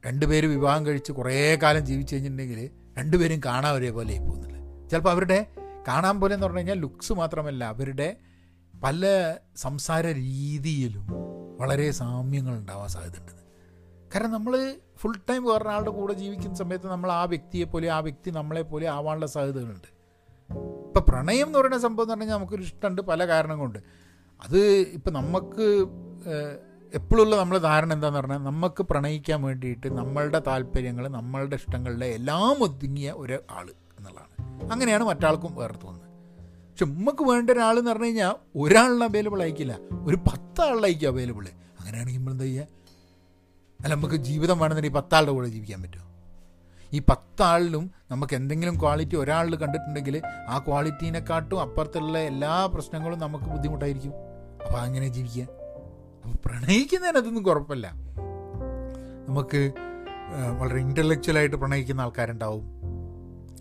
രണ്ടുപേര് 0.05 0.45
വിവാഹം 0.45 0.85
കഴിച്ച് 0.85 1.11
കുറേ 1.11 1.55
കാലം 1.55 1.85
ജീവിച്ചു 1.85 2.13
കഴിഞ്ഞിട്ടുണ്ടെങ്കിൽ 2.13 2.69
രണ്ടുപേരും 2.97 3.39
കാണാൻ 3.45 3.73
ഒരേപോലെ 3.73 4.09
ആയി 4.09 4.19
പോകുന്നില്ല 4.19 4.89
ചിലപ്പോൾ 4.89 5.09
അവരുടെ 5.09 5.45
കാണാൻ 5.87 6.19
പോലെ 6.19 6.33
എന്ന് 6.33 6.45
പറഞ്ഞു 6.45 6.59
കഴിഞ്ഞാൽ 6.59 6.79
ലുക്സ് 6.79 7.13
മാത്രമല്ല 7.13 7.63
അവരുടെ 7.63 8.17
പല 8.83 9.35
സംസാര 9.55 10.07
രീതിയിലും 10.07 11.07
വളരെ 11.59 11.91
സാമ്യങ്ങൾ 11.91 12.53
ഉണ്ടാവാൻ 12.53 12.89
സാധ്യതയുണ്ട്. 12.89 13.31
കാരണം 14.15 14.31
നമ്മൾ 14.31 14.75
ഫുൾ 14.97 15.15
ടൈം 15.29 15.43
വേറൊരാളുടെ 15.43 15.89
കൂടെ 15.89 16.13
ജീവിക്കുന്ന 16.13 16.55
സമയത്ത് 16.55 16.87
നമ്മൾ 16.87 17.11
ആ 17.11 17.23
വ്യക്തിയെ 17.23 17.65
പോലെ 17.65 17.89
ആ 17.89 17.99
വ്യക്തി 17.99 18.29
നമ്മളെ 18.29 18.61
പോലെ 18.61 18.87
ആവാനുള്ള 18.87 19.25
സാധ്യതകളുണ്ട്. 19.25 19.97
ഇപ്പം 20.87 21.05
പ്രണയം 21.09 21.47
എന്ന് 21.47 21.59
പറയുന്ന 21.59 21.77
സംഭവം 21.77 22.05
എന്ന് 22.05 22.13
പറഞ്ഞാൽ 22.13 22.35
നമുക്കൊരു 22.35 22.61
ഇഷ്ടമുണ്ട് 22.61 23.01
പല 23.01 23.27
കാരണം 23.27 23.59
അത് 24.43 24.59
ഇപ്പം 24.67 25.13
നമുക്ക് 25.13 25.85
എപ്പോഴുള്ള 26.93 27.35
നമ്മളെ 27.35 27.59
ധാരണ 27.59 27.93
എന്താണെന്ന് 27.93 28.19
പറഞ്ഞാൽ 28.19 28.37
നമുക്ക് 28.37 28.83
പ്രണയിക്കാൻ 28.83 29.41
വേണ്ടിയിട്ട് 29.41 29.87
നമ്മളുടെ 29.97 30.41
താല്പര്യങ്ങൾ 30.47 31.07
നമ്മളുടെ 31.07 31.55
ഇഷ്ടങ്ങളുടെ 31.55 32.05
എല്ലാം 32.05 32.63
ഒതുങ്ങിയ 32.63 33.11
ഒരു 33.11 33.33
എന്നുള്ളതാണ്. 33.33 34.71
അങ്ങനെയാണ് 34.71 35.03
മറ്റാൾക്കും 35.03 35.55
വേറെ 35.55 35.73
തോന്നുന്നത്. 35.73 36.07
പക്ഷെ 36.71 36.85
നമുക്ക് 36.85 37.23
വേണ്ട 37.23 37.49
ഒരാൾ 37.51 37.79
എന്ന് 37.79 37.91
പറഞ്ഞു 37.91 38.05
കഴിഞ്ഞാൽ 38.05 38.35
ഒരാളിന് 38.55 39.03
അവൈലബിൾ 39.03 39.41
ആയിരിക്കില്ല 39.41 39.77
ഒരു 40.05 40.15
പത്താളിലായിരിക്കും 40.15 41.07
അവൈലബിൾ 41.07 41.47
അങ്ങനെയാണെങ്കിൽ 41.79 42.19
നമ്മൾ 42.19 42.31
എന്താ 42.31 42.43
ചെയ്യുക? 42.43 42.67
അല്ല 43.83 43.95
നമുക്ക് 43.95 44.15
ജീവിതം 44.15 44.59
വേണമെന്നുണ്ടെങ്കിൽ 44.59 44.99
പത്താളുടെ 44.99 45.31
കൂടെ 45.31 45.47
ജീവിക്കാൻ 45.47 45.81
പറ്റുമോ? 45.81 46.03
ഈ 46.93 46.99
പത്താളിലും 46.99 47.91
നമുക്ക് 48.11 48.33
എന്തെങ്കിലും 48.33 48.79
ക്വാളിറ്റി 48.79 49.15
ഒരാളിൽ 49.15 49.55
കണ്ടിട്ടുണ്ടെങ്കിൽ 49.55 50.21
ആ 50.49 50.59
ക്വാളിറ്റീനെക്കാട്ടും 50.67 51.61
അപ്പുറത്തുള്ള 51.61 52.17
എല്ലാ 52.17 52.65
പ്രശ്നങ്ങളും 52.65 53.19
നമുക്ക് 53.19 53.45
ബുദ്ധിമുട്ടായിരിക്കും. 53.45 54.13
അപ്പോൾ 54.67 54.79
അങ്ങനെ 54.79 55.07
ജീവിക്കുക. 55.07 55.43
അപ്പോൾ 56.23 56.37
പ്രണയിക്കുന്നതിന് 56.45 57.17
അതൊന്നും 57.17 57.43
കുഴപ്പമില്ല. 57.43 57.93
നമുക്ക് 59.27 59.73
വളരെ 60.59 60.79
ഇന്റലക്ച്വലായിട്ട് 60.79 61.55
പ്രണയിക്കുന്ന 61.55 62.01
ആൾക്കാരുണ്ടാവും. 62.01 62.63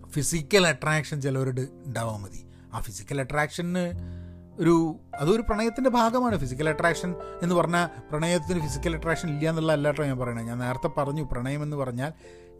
ഫിസിക്കൽ 0.08 0.66
അട്രാക്ഷൻ 0.66 1.20
ചിലവരോട് 1.20 1.60
ഉണ്ടാവാൻ 1.60 2.20
മതി. 2.22 2.46
ആ 2.74 2.80
ഫിസിക്കൽ 2.80 3.20
അട്രാക്ഷന് 3.20 3.84
ഒരു 4.58 4.96
അതൊരു 5.20 5.42
പ്രണയത്തിന്റെ 5.42 5.90
ഭാഗമാണ്. 5.90 6.38
ഫിസിക്കൽ 6.38 6.68
അട്രാക്ഷൻ 6.68 7.14
എന്ന് 7.42 7.54
പറഞ്ഞാൽ 7.54 7.86
പ്രണയത്തിന് 8.10 8.60
ഫിസിക്കൽ 8.60 8.96
അട്രാക്ഷൻ 8.96 9.28
ഇല്ല 9.30 9.48
എന്നുള്ള 9.48 9.72
അല്ലാട്ടോ 9.72 10.04
ഞാൻ 10.04 10.18
പറയണത്. 10.18 10.44
ഞാൻ 10.44 10.58
നേരത്തെ 10.58 10.88
പറഞ്ഞു 10.98 11.28
പ്രണയം 11.32 11.62
എന്ന് 11.62 11.76
പറഞ്ഞാൽ 11.76 12.12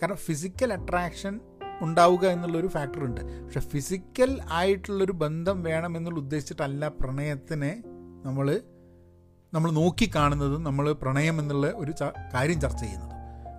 കാരണം 0.02 0.16
ഫിസിക്കൽ 0.16 0.72
അട്രാക്ഷൻ 0.72 1.40
ഉണ്ടാവുക 1.80 2.26
എന്നുള്ളൊരു 2.26 2.66
ഫാക്ടർ 2.66 3.04
ഉണ്ട്. 3.04 3.44
പക്ഷെ 3.44 3.60
ഫിസിക്കൽ 3.60 4.40
ആയിട്ടുള്ളൊരു 4.50 5.12
ബന്ധം 5.12 5.62
വേണമെന്നുള്ള 5.62 6.18
ഉദ്ദേശിച്ചിട്ടല്ല 6.18 6.88
പ്രണയത്തിനെ 6.88 7.82
നമ്മൾ 8.28 8.48
നമ്മൾ 9.52 9.70
നോക്കിക്കാണുന്നതും 9.80 10.62
നമ്മൾ 10.68 10.86
പ്രണയം 11.02 11.36
എന്നുള്ള 11.42 11.66
ഒരു 11.82 11.92
കാര്യം 12.34 12.58
ചർച്ച 12.64 12.80
ചെയ്യുന്നതും. 12.84 13.12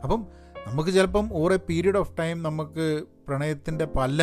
അപ്പം 0.03 0.21
നമുക്ക് 0.67 0.91
ചിലപ്പം 0.97 1.25
ഓരോ 1.41 1.55
പീരീഡ് 1.69 1.99
ഓഫ് 2.01 2.13
ടൈം 2.19 2.37
നമുക്ക് 2.47 2.85
പ്രണയത്തിന്റെ 3.27 3.85
പല 3.99 4.21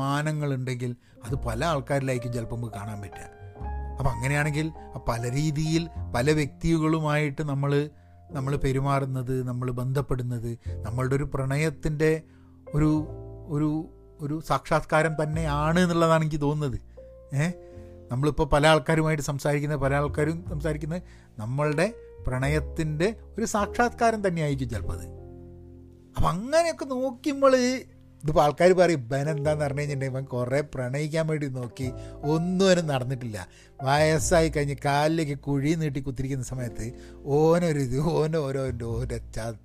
മാനങ്ങളുണ്ടെങ്കിൽ 0.00 0.90
അത് 1.26 1.34
പല 1.46 1.60
ആൾക്കാരിലായിരിക്കും 1.72 2.32
ചിലപ്പോൾ 2.36 2.56
നമുക്ക് 2.56 2.74
കാണാൻ 2.78 2.98
പറ്റുക. 3.02 3.26
അപ്പം 3.98 4.10
അങ്ങനെയാണെങ്കിൽ 4.14 4.66
പല 5.10 5.22
രീതിയിൽ 5.38 5.82
പല 6.14 6.30
വ്യക്തികളുമായിട്ട് 6.40 7.42
നമ്മൾ 7.52 7.72
നമ്മൾ 8.36 8.52
പെരുമാറുന്നത് 8.64 9.34
നമ്മൾ 9.48 9.68
ബന്ധപ്പെടുന്നത് 9.80 10.50
നമ്മളുടെ 10.86 11.14
ഒരു 11.18 11.26
പ്രണയത്തിന്റെ 11.34 12.12
ഒരു 12.76 12.90
ഒരു 13.54 13.70
ഒരു 14.24 14.36
സാക്ഷാത്കാരം 14.48 15.14
തന്നെയാണ് 15.20 15.78
എന്നുള്ളതാണ് 15.84 16.22
എനിക്ക് 16.24 16.40
തോന്നുന്നത്. 16.46 16.78
ഏ 17.34 17.46
നമ്മളിപ്പോൾ 18.12 18.44
പല 18.44 18.66
ആൾക്കാരുമായിട്ട് 18.66 19.22
സംസാരിക്കുന്നത് 19.22 19.78
പല 19.78 19.94
ആൾക്കാരും 19.94 20.44
സംസാരിക്കുന്നത് 20.48 21.02
നമ്മളുടെ 21.38 21.94
പ്രണയത്തിന്റെ 22.26 23.16
ഒരു 23.38 23.44
സാക്ഷാത്കാരം 23.44 24.28
തന്നെയായിരിക്കും 24.28 24.68
ചിലപ്പോൾ 24.68 24.92
അത്. 24.92 25.06
അപ്പം 26.16 26.28
അങ്ങനെയൊക്കെ 26.28 26.84
നോക്കുമ്പോൾ 26.84 27.56
ഇതിപ്പോൾ 27.56 28.42
ആൾക്കാർ 28.42 28.72
പറയും 28.72 29.00
ഇവൻ 29.00 29.30
എന്താന്ന് 29.30 29.64
പറഞ്ഞു 29.64 29.80
കഴിഞ്ഞിട്ടുണ്ടെങ്കിൽ 29.80 30.16
ഇവൻ 30.16 30.24
കുറേ 30.24 30.60
പ്രണയിക്കാൻ 30.60 31.26
വേണ്ടി 31.26 31.46
നോക്കി 31.48 31.92
ഒന്നും 32.22 32.66
അവനും 32.66 32.86
നടന്നിട്ടില്ല. 32.86 33.48
വയസ്സായി 33.82 34.48
കഴിഞ്ഞ് 34.48 34.76
കാലിലേക്ക് 34.84 35.38
കുഴി 35.38 35.74
നീട്ടി 35.74 36.00
കുത്തിരിക്കുന്ന 36.00 36.44
സമയത്ത് 36.44 36.86
ഓനൊരിത് 37.24 38.00
ഓനോരോന്റെ 38.12 38.84
ഓന് 38.84 38.98
ഓരോ 38.98 39.18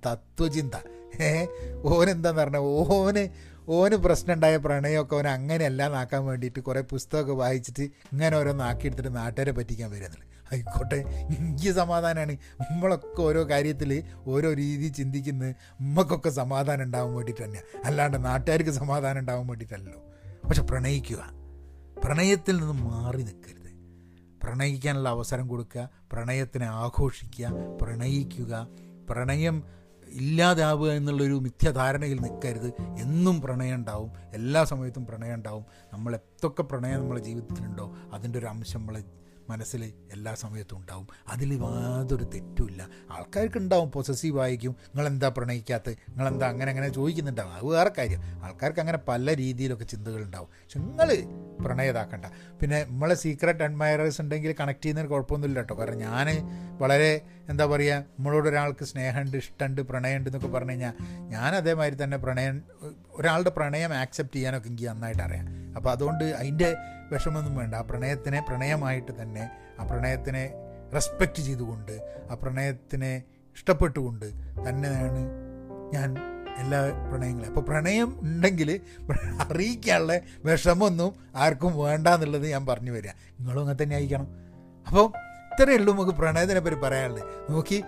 തത്വചിന്ത. 0.06 0.74
ഏ? 1.20 1.46
ഓനെന്താന്ന് 1.84 2.42
പറഞ്ഞാൽ 2.42 2.60
ഓന് 2.60 3.22
ഓന് 3.68 3.96
പ്രശ്നം 3.96 4.34
ഉണ്ടായ 4.34 4.56
പ്രണയമൊക്കെ 4.56 5.16
ഓൻ 5.16 5.28
അങ്ങനെയല്ല 5.28 5.88
നാക്കാൻ 5.88 6.24
വേണ്ടിയിട്ട് 6.26 6.60
കുറേ 6.60 6.80
പുസ്തകമൊക്കെ 6.80 7.32
വായിച്ചിട്ട് 7.32 7.82
ഇങ്ങനെ 7.82 8.36
ഓരോ 8.36 8.52
നാക്കിയെടുത്തിട്ട് 8.52 9.16
നാട്ടുകാരെ 9.16 9.52
പറ്റിക്കാൻ 9.52 9.90
വരുന്നില്ല 9.90 10.24
ആയിക്കോട്ടെ 10.52 10.96
എനിക്ക് 11.38 11.72
സമാധാനമാണ് 11.72 12.36
നമ്മളൊക്കെ 12.70 13.22
ഓരോ 13.22 13.48
കാര്യത്തിൽ 13.50 14.04
ഓരോ 14.26 14.52
രീതി 14.52 14.88
ചിന്തിക്കുന്നത് 14.88 15.50
നമ്മൾക്കൊക്കെ 15.80 16.30
സമാധാനം 16.30 16.82
ഉണ്ടാവാൻ 16.82 17.14
വേണ്ടിയിട്ട് 17.14 17.44
തന്നെയാണ് 17.44 17.86
അല്ലാണ്ട് 17.86 18.24
നാട്ടുകാർക്ക് 18.24 18.70
സമാധാനം 18.70 19.18
ഉണ്ടാവാൻ 19.18 19.46
വേണ്ടിയിട്ടല്ലോ 19.46 20.02
പക്ഷെ 20.48 20.62
പ്രണയിക്കുക. 20.62 21.30
പ്രണയത്തിൽ 22.04 22.56
നിന്ന് 22.56 22.72
മാറി 22.72 23.22
നിൽക്കരുത്. 23.22 23.72
പ്രണയിക്കാനുള്ള 24.42 25.08
അവസരം 25.08 25.48
കൊടുക്കുക 25.48 25.90
പ്രണയത്തിനെ 26.12 26.66
ആഘോഷിക്കുക 26.66 27.50
പ്രണയിക്കുക. 27.82 28.68
പ്രണയം 29.10 29.62
ഇല്ലാതാവുക 30.12 30.90
എന്നുള്ളൊരു 30.90 31.34
മിഥ്യധാരണയിൽ 31.34 32.20
നിൽക്കരുത്. 32.20 32.72
എന്നും 32.98 33.40
പ്രണയം 33.40 33.74
ഉണ്ടാവും. 33.74 34.10
എല്ലാ 34.32 34.64
സമയത്തും 34.64 35.06
പ്രണയം 35.06 35.34
ഉണ്ടാവും. 35.34 35.64
നമ്മൾ 35.92 36.14
എത്തൊക്കെ 36.14 36.62
പ്രണയം 36.62 37.00
നമ്മളെ 37.00 37.20
ജീവിതത്തിലുണ്ടോ 37.20 37.96
അതിന്റെ 38.12 38.38
ഒരു 38.38 38.46
അംശം 38.46 38.80
നമ്മളെ 38.80 39.04
മനസ്സിൽ 39.48 39.92
എല്ലാ 40.12 40.34
സമയത്തും 40.34 40.78
ഉണ്ടാവും. 40.78 41.06
അതിൽ 41.28 41.54
യാതൊരു 41.54 42.24
തെറ്റുമില്ല. 42.24 42.88
ആൾക്കാർക്ക് 43.10 43.58
ഉണ്ടാവും 43.58 43.90
പൊസസീവ് 43.90 44.40
ആയിരിക്കും. 44.40 44.70
നിങ്ങളെന്താ 44.70 45.28
പ്രണയിക്കാത്ത 45.28 45.88
നിങ്ങളെന്താ 45.88 46.48
അങ്ങനെ 46.48 46.70
അങ്ങനെ 46.70 46.88
ചോദിക്കുന്നുണ്ടാവും. 46.88 47.52
അത് 47.54 47.64
വേറെ 47.64 47.90
കാര്യം. 47.98 48.22
ആൾക്കാർക്ക് 48.44 48.80
അങ്ങനെ 48.80 48.98
പല 49.08 49.36
രീതിയിലൊക്കെ 49.36 49.84
ചിന്തകളുണ്ടാവും 49.84 50.48
പക്ഷെ 50.48 50.78
നിങ്ങൾ 50.78 51.08
പ്രണയതാക്കണ്ട. 51.62 52.26
പിന്നെ 52.60 52.84
നമ്മളെ 52.84 53.14
സീക്രട്ട് 53.14 53.64
അഡ്മയറേഴ്സ് 53.64 54.20
ഉണ്ടെങ്കിൽ 54.20 54.54
കണക്ട് 54.60 54.82
ചെയ്യുന്നതിന് 54.82 55.10
കുഴപ്പമൊന്നുമില്ല 55.10 55.58
കേട്ടോ. 55.58 55.78
കാരണം 55.78 55.98
ഞാൻ 55.98 56.26
വളരെ 56.78 57.20
എന്താ 57.48 57.66
പറയുക 57.66 57.94
നമ്മളോട് 57.94 58.48
ഒരാൾക്ക് 58.48 58.84
സ്നേഹമുണ്ട് 58.84 59.36
ഇഷ്ടമുണ്ട് 59.36 59.80
പ്രണയമുണ്ട് 59.80 60.30
എന്നൊക്കെ 60.30 60.48
പറഞ്ഞു 60.48 60.70
കഴിഞ്ഞാൽ 60.70 60.92
ഞാൻ 61.28 61.54
അതേമാതിരി 61.54 62.04
തന്നെ 62.04 62.16
പ്രണയം 62.16 62.62
ഒരാളുടെ 63.10 63.50
പ്രണയം 63.50 63.94
ആക്സെപ്റ്റ് 63.94 64.36
ചെയ്യാനൊക്കെ 64.36 64.68
എനിക്ക് 64.68 64.88
നന്നായിട്ട് 64.88 65.22
അറിയാം. 65.22 65.74
അപ്പോൾ 65.76 65.90
അതുകൊണ്ട് 65.90 66.24
അതിന്റെ 66.24 66.76
വിഷമൊന്നും 67.12 67.56
വേണ്ട. 67.56 67.74
ആ 67.74 67.80
പ്രണയത്തിനെ 67.80 68.40
പ്രണയമായിട്ട് 68.40 69.22
തന്നെ 69.22 69.44
ആ 69.80 69.84
പ്രണയത്തിനെ 69.84 70.44
റെസ്പെക്റ്റ് 70.94 71.42
ചെയ്തുകൊണ്ട് 71.42 71.94
ആ 72.30 72.34
പ്രണയത്തിനെ 72.34 73.24
ഇഷ്ടപ്പെട്ടുകൊണ്ട് 73.56 74.26
തന്നെയാണ് 74.68 75.22
ഞാൻ 75.94 76.08
എല്ലാ 76.58 76.78
പ്രണയങ്ങളും 77.10 77.46
അപ്പോൾ 77.46 77.60
പ്രണയം 77.60 78.18
ഉണ്ടെങ്കിൽ 78.20 78.80
അറിയിക്കാനുള്ള 79.40 80.14
വിഷമൊന്നും 80.44 81.10
ആർക്കും 81.34 81.78
വേണ്ട 81.78 82.08
എന്നുള്ളത് 82.08 82.46
ഞാൻ 82.48 82.66
പറഞ്ഞു 82.66 82.92
വരിക 82.92 83.10
നിങ്ങളും 83.38 83.60
അങ്ങനെ 83.60 83.82
തന്നെ 83.82 83.96
അയക്കണം 83.96 84.28
അപ്പോൾ 84.86 85.06
ഇത്രയേ 85.52 85.78
ഉള്ളൂ 85.78 85.92
നമുക്ക് 85.92 86.10
പ്രണയത്തിനെ 86.10 86.60
പറ്റി 86.60 86.76
പറയാനുള്ളത്. 86.76 87.24
നോക്കി 87.50 87.78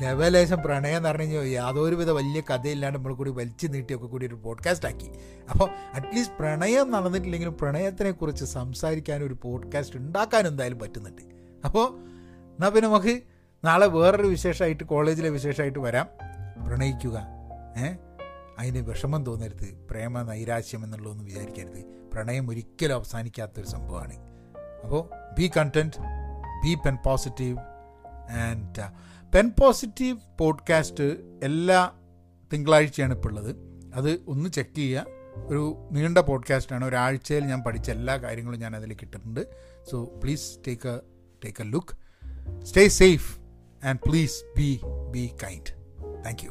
ലെവലേശം 0.00 0.62
പ്രണയം 0.62 0.96
എന്ന് 0.96 1.08
പറഞ്ഞു 1.08 1.22
കഴിഞ്ഞാൽ 1.22 1.42
യാതൊരു 1.42 1.94
വിധ 1.94 2.10
വലിയ 2.10 2.40
കഥയില്ലാണ്ട് 2.40 2.98
നമ്മൾ 2.98 3.14
കൂടി 3.14 3.30
വലിച്ചു 3.30 3.66
നീട്ടിയൊക്കെ 3.66 4.06
കൂടി 4.06 4.26
ഒരു 4.26 4.34
പോഡ്കാസ്റ്റ് 4.34 4.88
ആക്കി. 4.88 5.10
അപ്പോൾ 5.50 5.70
അറ്റ്ലീസ്റ്റ് 5.94 6.36
പ്രണയം 6.36 6.90
നടന്നിട്ടില്ലെങ്കിലും 6.90 7.56
പ്രണയത്തിനെക്കുറിച്ച് 7.60 8.44
സംസാരിക്കാനും 8.44 9.26
ഒരു 9.26 9.36
പോഡ്കാസ്റ്റ് 9.42 9.96
ഉണ്ടാക്കാനും 9.96 10.48
എന്തായാലും 10.48 10.78
പറ്റുന്നുണ്ട്. 10.78 11.22
അപ്പോൾ 11.64 11.88
എന്നാൽ 12.50 12.68
പിന്നെ 12.68 12.88
നമുക്ക് 12.88 13.22
നാളെ 13.64 13.86
വേറൊരു 13.86 14.26
വിശേഷമായിട്ട് 14.26 14.84
കോളേജിലെ 14.84 15.28
വിശേഷമായിട്ട് 15.28 15.78
വരാം. 15.78 16.06
പ്രണയിക്കുക 16.66 17.26
ഏ? 17.78 17.94
അതിന് 18.58 18.78
വിഷമം 18.78 19.26
തോന്നരുത്. 19.26 19.86
പ്രേമ 19.90 20.22
നൈരാശ്യം 20.22 20.84
എന്നുള്ളതൊന്നും 20.84 21.26
വിചാരിക്കരുത്. 21.26 21.84
പ്രണയം 22.14 22.50
ഒരിക്കലും 22.50 22.94
അവസാനിക്കാത്തൊരു 22.94 23.66
സംഭവമാണ്. 23.66 24.14
അപ്പോൾ 24.84 25.34
be 25.38 25.50
content 25.56 25.94
be 26.64 26.74
pen 26.74 26.98
positive 27.06 27.58
and 28.32 29.11
pen 29.34 29.52
positive 29.60 30.18
podcast 30.38 31.04
എല്ലാ 31.42 31.92
തിങ്കളാഴ്ചയാണ് 32.52 33.14
ഇപ്പോൾ 33.14 33.28
ഉള്ളത്. 33.28 33.56
അത് 33.94 34.20
ഒന്ന് 34.28 34.50
ചെക്ക് 34.50 34.74
ചെയ്യുക. 34.74 35.06
ഒരു 35.46 35.88
നീണ്ട 35.92 36.18
പോഡ്കാസ്റ്റാണ്. 36.18 36.84
ഒരാഴ്ചയിൽ 36.84 37.44
ഞാൻ 37.44 37.62
പഠിച്ച 37.62 37.90
എല്ലാ 37.90 38.16
കാര്യങ്ങളും 38.16 38.60
ഞാൻ 38.60 38.76
അതിൽ 38.76 38.94
കിട്ടുന്നുണ്ട് 38.94 39.46
so 39.90 40.04
please 40.04 40.58
take 40.66 40.88
a 40.88 40.98
take 41.44 41.62
a 41.62 41.64
look 41.64 41.96
stay 42.62 42.88
safe 42.88 43.38
and 43.84 43.98
please 44.08 44.44
be 44.56 44.80
be 45.10 45.30
kind 45.44 45.72
thank 46.24 46.44
you 46.44 46.50